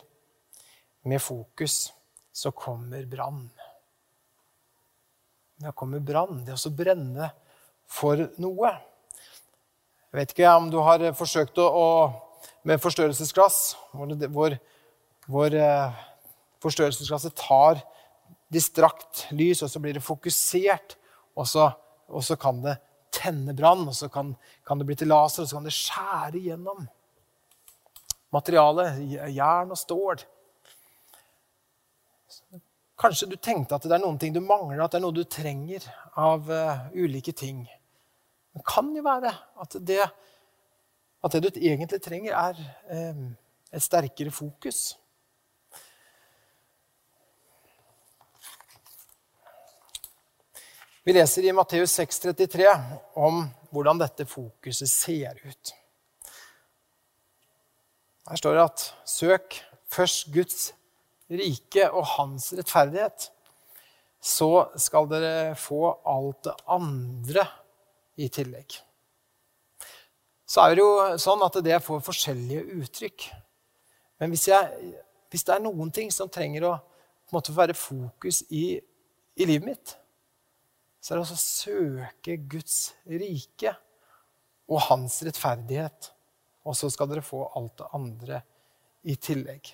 Med 1.07 1.21
fokus 1.23 1.93
så 2.33 2.51
kommer 2.51 3.05
brann. 3.09 3.47
Det 5.57 5.73
kommer 5.73 5.99
brann. 6.03 6.43
Det 6.45 6.53
å 6.53 6.73
brenne 6.73 7.31
for 7.89 8.27
noe. 8.41 8.73
Jeg 10.07 10.19
vet 10.19 10.33
ikke 10.33 10.55
om 10.57 10.69
du 10.71 10.77
har 10.85 11.03
forsøkt 11.17 11.57
å, 11.61 11.87
med 12.67 12.81
forstørrelsesglass, 12.83 13.61
hvor, 13.91 14.13
hvor, 14.33 14.57
hvor 15.27 15.57
eh, 15.57 15.97
forstørrelsesglasset 16.63 17.35
tar 17.41 17.81
distrakt 18.53 19.25
lys, 19.35 19.63
og 19.65 19.71
så 19.71 19.81
blir 19.83 19.97
det 19.97 20.05
fokusert, 20.05 20.95
og 21.37 21.49
så, 21.49 21.67
og 22.07 22.23
så 22.23 22.37
kan 22.39 22.61
det 22.63 22.77
tenne 23.13 23.55
brann, 23.57 23.87
og 23.89 23.95
så 23.97 24.09
kan, 24.13 24.35
kan, 24.67 24.79
det 24.79 24.87
bli 24.87 24.97
til 24.99 25.11
laser, 25.11 25.43
og 25.43 25.49
så 25.49 25.57
kan 25.57 25.67
det 25.67 25.75
skjære 25.75 26.43
gjennom 26.45 26.87
materialet. 28.35 29.01
Jern 29.33 29.73
og 29.73 29.79
stål. 29.79 30.23
Kanskje 32.97 33.29
du 33.29 33.35
tenkte 33.37 33.77
at 33.77 33.83
det 33.85 33.93
er 33.93 34.01
noen 34.01 34.17
ting 34.17 34.33
du 34.33 34.39
mangler, 34.41 34.81
at 34.81 34.93
det 34.93 34.97
er 34.97 35.03
noe 35.05 35.13
du 35.13 35.25
trenger 35.29 35.83
av 36.17 36.47
uh, 36.49 36.87
ulike 36.97 37.33
ting. 37.37 37.61
Det 38.57 38.63
kan 38.65 38.89
jo 38.95 39.03
være 39.05 39.33
at 39.61 39.75
det, 39.85 39.99
at 41.21 41.35
det 41.35 41.43
du 41.45 41.59
egentlig 41.61 42.01
trenger, 42.01 42.33
er 42.33 43.11
um, 43.13 43.27
et 43.69 43.85
sterkere 43.85 44.33
fokus. 44.33 44.95
Vi 51.05 51.13
leser 51.13 51.45
i 51.45 51.53
Matteus 51.55 51.93
6,33 51.99 52.65
om 53.15 53.45
hvordan 53.71 54.01
dette 54.01 54.25
fokuset 54.27 54.89
ser 54.89 55.37
ut. 55.45 55.75
Her 58.27 58.41
står 58.41 58.57
det 58.57 58.65
at 58.65 58.87
søk 59.07 59.61
først 59.87 60.33
Guds 60.33 60.73
rike 61.29 61.87
og 61.91 62.05
hans 62.15 62.51
rettferdighet. 62.57 63.29
Så 64.23 64.49
skal 64.81 65.07
dere 65.11 65.55
få 65.59 65.91
alt 66.07 66.43
det 66.47 66.55
andre 66.73 67.45
i 68.17 68.29
tillegg. 68.33 68.79
Så 70.47 70.63
er 70.63 70.75
det 70.75 70.83
jo 70.83 70.91
sånn 71.19 71.43
at 71.43 71.59
det 71.63 71.77
får 71.83 72.03
forskjellige 72.05 72.79
uttrykk. 72.79 73.27
Men 74.17 74.31
hvis, 74.31 74.47
jeg, 74.49 74.93
hvis 75.29 75.43
det 75.45 75.57
er 75.57 75.63
noen 75.65 75.91
ting 75.93 76.11
som 76.13 76.31
trenger 76.31 76.69
å 76.69 76.75
måte, 77.35 77.53
være 77.53 77.75
fokus 77.77 78.41
i, 78.49 78.79
i 79.35 79.47
livet 79.47 79.67
mitt, 79.67 79.95
så 81.03 81.13
er 81.13 81.19
det 81.19 81.27
å 81.27 81.39
søke 81.39 82.37
Guds 82.49 82.77
rike 83.05 83.75
og 84.71 84.81
hans 84.87 85.19
rettferdighet. 85.27 86.13
Og 86.67 86.75
så 86.75 86.89
skal 86.91 87.11
dere 87.11 87.23
få 87.23 87.45
alt 87.55 87.77
det 87.79 87.91
andre 87.95 88.41
i 89.07 89.15
tillegg. 89.19 89.69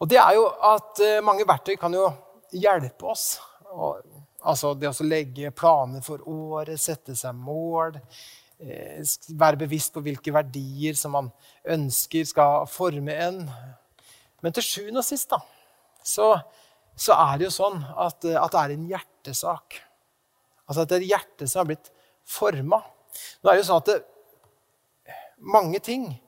Og 0.00 0.08
det 0.10 0.18
er 0.20 0.34
jo 0.36 0.46
at 0.68 1.00
eh, 1.04 1.22
mange 1.24 1.46
verktøy 1.48 1.76
kan 1.80 1.94
jo 1.96 2.08
hjelpe 2.52 3.08
oss. 3.08 3.38
Og, 3.72 4.02
altså 4.46 4.74
det 4.78 4.90
å 4.90 5.06
legge 5.06 5.54
planer 5.56 6.04
for 6.04 6.24
året, 6.28 6.80
sette 6.80 7.16
seg 7.16 7.36
mål, 7.38 7.96
eh, 8.60 9.00
være 9.32 9.62
bevisst 9.64 9.94
på 9.94 10.04
hvilke 10.04 10.34
verdier 10.36 10.98
som 10.98 11.16
man 11.16 11.30
ønsker 11.76 12.28
skal 12.28 12.68
forme 12.70 13.16
en. 13.24 13.40
Men 14.44 14.56
til 14.56 14.66
sjuende 14.66 15.00
og 15.00 15.08
sist 15.08 15.32
da, 15.32 15.40
så, 16.04 16.34
så, 16.92 17.16
er 17.16 17.38
det 17.38 17.48
jo 17.48 17.54
sånn 17.56 17.80
at, 17.80 18.28
at 18.28 18.52
det 18.52 18.60
er 18.60 18.76
en 18.76 18.90
hjertesak. 18.92 19.80
Altså 20.66 20.84
at 20.84 20.92
det 20.92 21.00
er 21.00 21.10
hjertet 21.14 21.48
som 21.48 21.62
har 21.62 21.72
blitt 21.72 21.90
forma. 22.26 22.82
Nå 23.40 23.48
er 23.48 23.56
det 23.56 23.64
jo 23.64 23.68
sånn 23.70 23.80
at 23.80 23.90
det, 23.94 23.98
mange 25.56 25.80
ting 25.84 26.08
eh, 26.10 26.25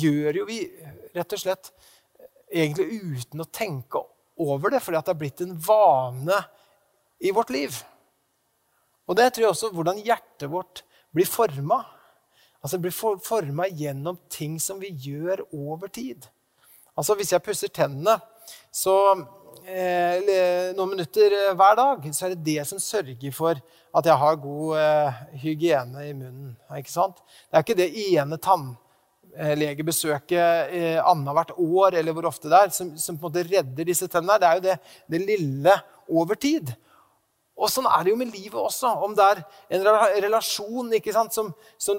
gjør 0.00 0.40
jo 0.40 0.46
vi 0.48 0.62
rett 1.14 1.36
og 1.36 1.42
slett 1.42 1.72
egentlig 2.50 3.00
uten 3.02 3.44
å 3.44 3.48
tenke 3.52 4.02
over 4.40 4.72
det, 4.72 4.80
fordi 4.82 4.98
det 4.98 5.12
har 5.12 5.20
blitt 5.20 5.42
en 5.44 5.56
vane 5.60 6.38
i 7.20 7.32
vårt 7.34 7.52
liv. 7.52 7.74
Og 9.10 9.18
det 9.18 9.32
tror 9.34 9.46
jeg 9.46 9.54
også 9.54 9.72
hvordan 9.74 10.02
hjertet 10.04 10.50
vårt 10.50 10.84
blir 11.14 11.28
forma. 11.28 11.82
Altså 12.60 12.76
det 12.76 12.86
blir 12.86 13.18
forma 13.24 13.66
gjennom 13.68 14.18
ting 14.30 14.58
som 14.62 14.80
vi 14.80 14.92
gjør 14.92 15.44
over 15.50 15.90
tid. 15.92 16.28
Altså 16.96 17.16
Hvis 17.16 17.32
jeg 17.32 17.42
pusser 17.42 17.72
tennene, 17.72 18.18
så 18.72 18.94
eh, 19.64 20.20
noen 20.76 20.92
minutter 20.92 21.32
eh, 21.36 21.52
hver 21.56 21.78
dag, 21.78 22.08
så 22.14 22.26
er 22.26 22.34
det 22.34 22.44
det 22.44 22.66
som 22.68 22.82
sørger 22.82 23.32
for 23.34 23.60
at 23.96 24.06
jeg 24.06 24.20
har 24.22 24.42
god 24.42 24.76
eh, 24.78 25.22
hygiene 25.42 26.06
i 26.08 26.12
munnen. 26.12 26.52
Ikke 26.76 26.92
sant? 26.92 27.22
Det 27.48 27.58
er 27.58 27.64
ikke 27.64 27.78
det 27.80 27.90
ene 28.10 28.38
tannlegebesøket 29.36 30.74
eh, 30.74 31.00
annethvert 31.02 31.52
år 31.56 31.98
eller 32.00 32.12
hvor 32.12 32.28
ofte 32.30 32.50
det 32.50 32.58
er, 32.58 32.70
som, 32.74 32.92
som, 32.98 33.18
på 33.18 33.28
en 33.28 33.32
måte 33.32 33.46
redder 33.48 33.84
disse 33.88 34.08
tennene. 34.10 34.38
Det 34.40 34.48
er 34.48 34.54
jo 34.54 34.64
det, 34.68 34.78
det 35.10 35.20
lille 35.26 35.76
over 36.08 36.34
tid. 36.40 36.72
Og 37.60 37.68
sånn 37.68 37.88
er 37.90 38.04
det 38.04 38.12
jo 38.14 38.16
med 38.16 38.32
livet 38.32 38.56
også. 38.56 38.88
Om 39.04 39.14
det 39.16 39.24
er 39.26 39.40
en 39.76 39.84
relasjon 40.24 40.94
sant, 41.12 41.34
som, 41.34 41.50
som, 41.76 41.98